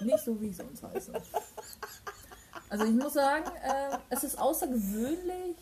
[0.00, 1.12] nicht so wie ich sonst heiße.
[2.70, 5.56] Also ich muss sagen, äh, es ist außergewöhnlich,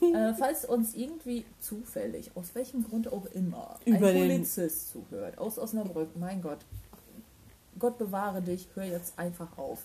[0.14, 5.58] Äh, falls uns irgendwie zufällig, aus welchem Grund auch immer, Über ein Polizist zuhört, aus
[5.58, 6.60] Osnabrück, mein Gott,
[7.78, 9.84] Gott bewahre dich, hör jetzt einfach auf.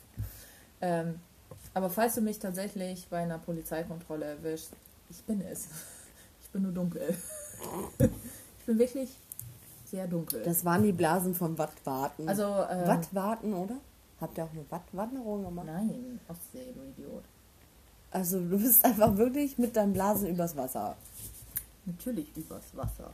[0.79, 1.19] Ähm,
[1.73, 4.71] aber falls du mich tatsächlich bei einer Polizeikontrolle erwischst,
[5.09, 5.67] ich bin es.
[6.41, 7.13] Ich bin nur dunkel.
[7.99, 9.09] ich bin wirklich
[9.83, 10.41] sehr dunkel.
[10.43, 12.29] Das waren die Blasen vom Wattwarten.
[12.29, 13.75] also, ähm, Wattwarten, oder?
[14.21, 15.67] Habt ihr auch eine Wattwanderung gemacht?
[15.67, 17.23] Nein, Ostsee, du Idiot.
[18.15, 20.95] Also du bist einfach wirklich mit deinen Blasen übers Wasser.
[21.85, 23.13] Natürlich übers Wasser.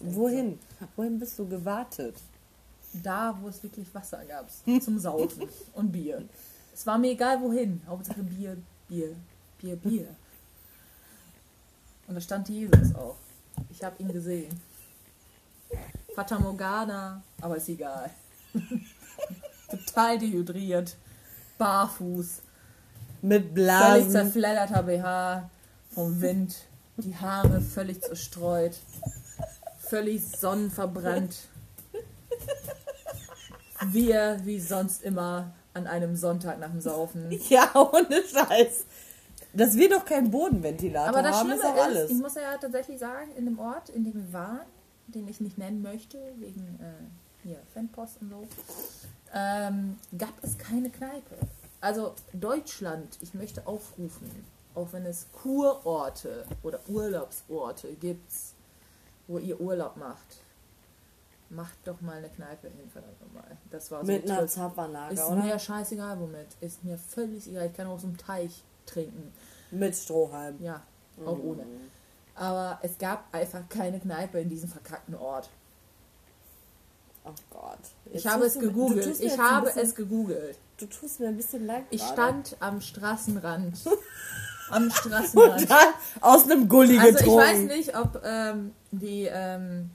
[0.00, 0.58] Wohin?
[0.96, 2.16] Wohin bist du gewartet?
[3.02, 4.48] da, wo es wirklich Wasser gab
[4.82, 6.22] zum Saufen und Bier.
[6.72, 8.56] Es war mir egal wohin, Hauptsache Bier,
[8.88, 9.14] Bier,
[9.58, 10.08] Bier, Bier.
[12.06, 13.16] Und da stand Jesus auch.
[13.70, 14.60] Ich habe ihn gesehen.
[16.14, 18.10] Fata Morgana, aber ist egal.
[19.70, 20.96] Total dehydriert,
[21.58, 22.42] barfuß,
[23.26, 24.10] Mit völlig Blasen.
[24.10, 25.50] zerfledderter BH
[25.90, 26.54] vom Wind,
[26.98, 28.76] die Haare völlig zerstreut,
[29.78, 31.36] völlig sonnenverbrannt.
[33.90, 37.28] Wir, wie sonst immer, an einem Sonntag nach dem Saufen.
[37.48, 38.84] Ja, ohne Scheiß.
[39.52, 42.10] Dass wir doch keinen Bodenventilator Aber das haben, Schlimme ist auch ist, alles.
[42.10, 44.66] ich muss ja tatsächlich sagen, in dem Ort, in dem wir waren,
[45.08, 48.46] den ich nicht nennen möchte, wegen äh, hier Fanpost und so,
[49.34, 51.36] ähm, gab es keine Kneipe.
[51.80, 58.32] Also Deutschland, ich möchte aufrufen, auch wenn es Kurorte oder Urlaubsorte gibt,
[59.26, 60.40] wo ihr Urlaub macht,
[61.50, 63.56] macht doch mal eine Kneipe hin, verdammt nochmal.
[63.70, 64.46] Das war so Mit einer.
[64.46, 65.36] Zapfanlage, Ist oder?
[65.42, 66.48] mir scheißegal womit.
[66.60, 67.66] Ist mir völlig egal.
[67.66, 69.32] Ich kann auch aus dem Teich trinken.
[69.70, 70.56] Mit Strohhalm.
[70.62, 70.82] Ja,
[71.24, 71.64] auch ohne.
[72.34, 75.48] Aber es gab einfach keine Kneipe in diesem verkackten Ort.
[77.24, 77.78] Oh Gott.
[78.06, 79.20] Ich Jetzt habe es gegoogelt.
[79.20, 80.58] Ich habe es gegoogelt.
[80.78, 83.78] Du tust mir ein bisschen leid Ich stand am Straßenrand.
[84.70, 85.70] am Und Straßenrand.
[85.70, 87.40] dann aus einem Gully Also ich getrunken.
[87.40, 89.90] weiß nicht, ob ähm, die, ähm,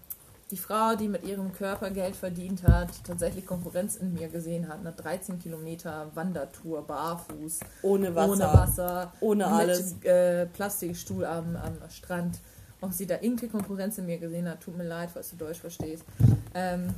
[0.49, 4.79] die Frau, die mit ihrem Körper Geld verdient hat, tatsächlich Konkurrenz in mir gesehen hat.
[4.79, 7.59] Eine 13 Kilometer Wandertour barfuß.
[7.83, 8.31] Ohne Wasser.
[8.31, 9.13] Ohne Wasser.
[9.19, 9.95] Ohne mit, alles.
[10.03, 12.39] Äh, Plastikstuhl am, am Strand.
[12.81, 15.59] Ob sie da irgendeine Konkurrenz in mir gesehen hat, tut mir leid, falls du Deutsch
[15.59, 16.03] verstehst.
[16.55, 16.95] Ähm,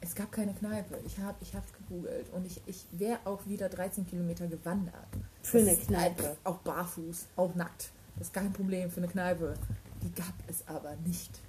[0.00, 0.98] es gab keine Kneipe.
[1.06, 4.94] Ich habe ich hab's gegoogelt und ich, ich wäre auch wieder 13 Kilometer gewandert.
[5.42, 6.22] Für eine Das ist Kneipe.
[6.24, 7.90] halt Auch barfuß, auch nackt.
[8.16, 9.54] Das ist kein Problem für eine Kneipe.
[10.02, 11.40] Die gab es aber nicht.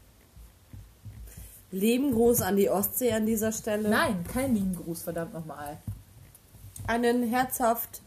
[1.72, 3.90] Leben groß an die Ostsee an dieser Stelle.
[3.90, 5.78] Nein, kein lieben Gruß, verdammt nochmal.
[6.88, 8.02] Einen herzhaft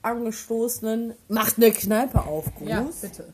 [0.00, 2.68] angestoßenen Macht eine Kneipe auf, Gruß.
[2.68, 3.32] Ja, bitte.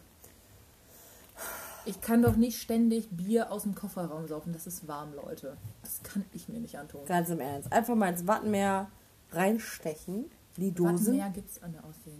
[1.88, 4.52] Ich kann doch nicht ständig Bier aus dem Kofferraum saufen.
[4.52, 5.56] Das ist warm, Leute.
[5.82, 7.00] Das kann ich mir nicht antun.
[7.06, 7.72] Ganz im Ernst.
[7.72, 8.88] Einfach mal ins Wattenmeer
[9.32, 10.26] reinstechen.
[10.58, 11.16] Die Dosen.
[11.16, 12.10] Mehr gibt es an der Ostsee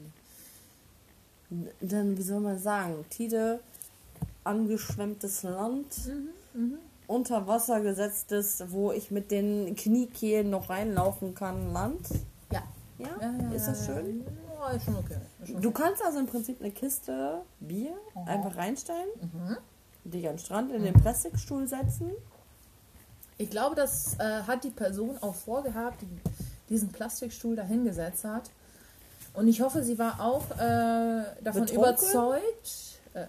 [1.51, 1.75] nicht.
[1.81, 3.61] Dann, wie soll man sagen, Tide,
[4.45, 5.87] angeschwemmtes Land,
[6.55, 12.09] Mhm, unter Wasser gesetztes, wo ich mit den Kniekehlen noch reinlaufen kann, Land.
[12.51, 12.63] Ja.
[12.99, 14.25] Ja, ja, ja ist das schön?
[14.25, 15.17] Ja, ist schon okay.
[15.43, 18.25] Ist schon Du kannst also im Prinzip eine Kiste Bier Aha.
[18.25, 19.57] einfach reinstellen, Mhm.
[20.05, 22.11] dich den Strand in den Plastikstuhl setzen.
[23.37, 26.09] Ich glaube, das äh, hat die Person auch vorgehabt, die
[26.69, 28.51] diesen Plastikstuhl dahingesetzt hat.
[29.35, 30.57] Und ich hoffe, sie war auch äh,
[31.43, 31.75] davon Betrunken?
[31.77, 32.99] überzeugt.
[33.15, 33.27] Äh,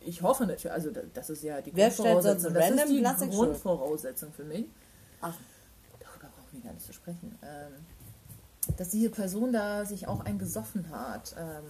[0.00, 2.54] ich, ich hoffe natürlich, also da- das ist ja die Wer Grundvoraussetzung.
[2.54, 3.28] Das ist die?
[3.28, 4.64] Grundvoraussetzung für mich.
[5.20, 5.34] Ach,
[6.00, 7.38] Darüber brauchen wir gar nicht zu sprechen.
[7.42, 7.72] Ähm,
[8.76, 11.34] dass diese Person da sich auch eingesoffen hat.
[11.38, 11.64] Ähm,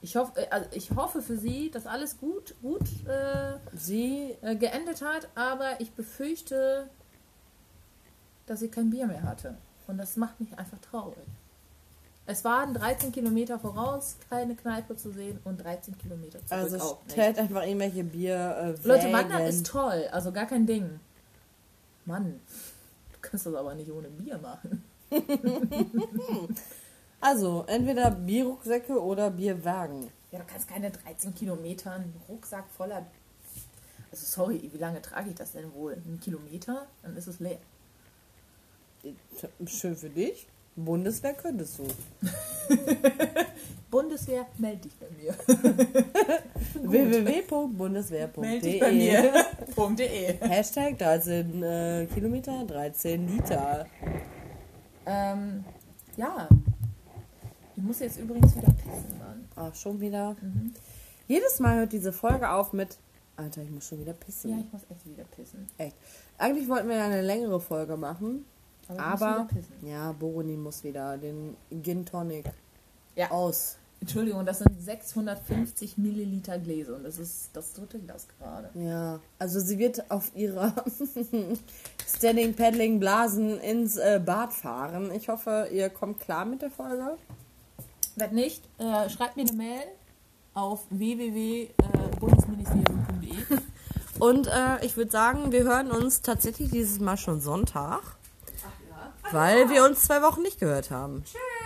[0.00, 4.56] ich, hoffe, äh, also ich hoffe für sie, dass alles gut, gut äh, sie, äh,
[4.56, 6.88] geendet hat, aber ich befürchte,
[8.46, 9.56] dass sie kein Bier mehr hatte.
[9.86, 11.26] Und das macht mich einfach traurig.
[12.26, 17.02] Es waren 13 Kilometer voraus, keine Kneipe zu sehen und 13 Kilometer zurück also auch
[17.04, 17.12] nicht.
[17.12, 18.76] stellt einfach irgendwelche Bier.
[18.82, 19.10] Äh, Leute.
[19.10, 21.00] Wandern ist toll, also gar kein Ding.
[22.04, 22.38] Mann,
[23.12, 24.84] du kannst das aber nicht ohne Bier machen.
[27.20, 30.08] Also, entweder Bierrucksäcke oder Bierwagen.
[30.30, 33.04] Ja, du kannst keine 13 Kilometer einen Rucksack voller.
[34.10, 35.94] Also sorry, wie lange trage ich das denn wohl?
[35.94, 36.86] Einen Kilometer?
[37.02, 37.58] Dann ist es leer.
[39.66, 40.46] Schön für dich.
[40.76, 41.88] Bundeswehr könntest du.
[43.90, 45.34] Bundeswehr, melde dich bei mir.
[46.88, 48.78] www.bundeswehr.de.
[49.96, 50.36] .de.
[50.48, 53.86] Hashtag 13 äh, Kilometer, 13 Liter.
[55.08, 55.64] Ähm,
[56.16, 56.48] ja.
[57.76, 59.48] Ich muss jetzt übrigens wieder pissen, Mann.
[59.56, 60.36] Ach, schon wieder.
[60.40, 60.74] Mhm.
[61.26, 62.98] Jedes Mal hört diese Folge auf mit
[63.36, 64.50] Alter, ich muss schon wieder pissen.
[64.50, 65.66] Ja, ich muss echt wieder pissen.
[65.78, 65.94] Echt.
[66.38, 68.44] Eigentlich wollten wir ja eine längere Folge machen.
[68.88, 69.48] Aber, Aber
[69.82, 72.50] ja, Boroni muss wieder den Gin Tonic
[73.14, 73.30] Ja.
[73.30, 73.76] aus.
[74.00, 78.70] Entschuldigung, das sind 650 Milliliter Gläser und das ist das dritte Glas gerade.
[78.74, 80.72] Ja, also sie wird auf ihrer
[82.06, 85.10] Standing Paddling Blasen ins äh, Bad fahren.
[85.12, 87.16] Ich hoffe, ihr kommt klar mit der Folge.
[88.14, 89.82] Wenn nicht, äh, schreibt mir eine Mail
[90.54, 93.34] auf www.bundesministerium.de.
[94.20, 98.02] Und äh, ich würde sagen, wir hören uns tatsächlich dieses Mal schon Sonntag,
[99.30, 101.22] weil wir uns zwei Wochen nicht gehört haben.
[101.24, 101.57] Tschüss!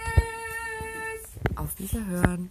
[1.56, 2.50] Auf Wiederhören.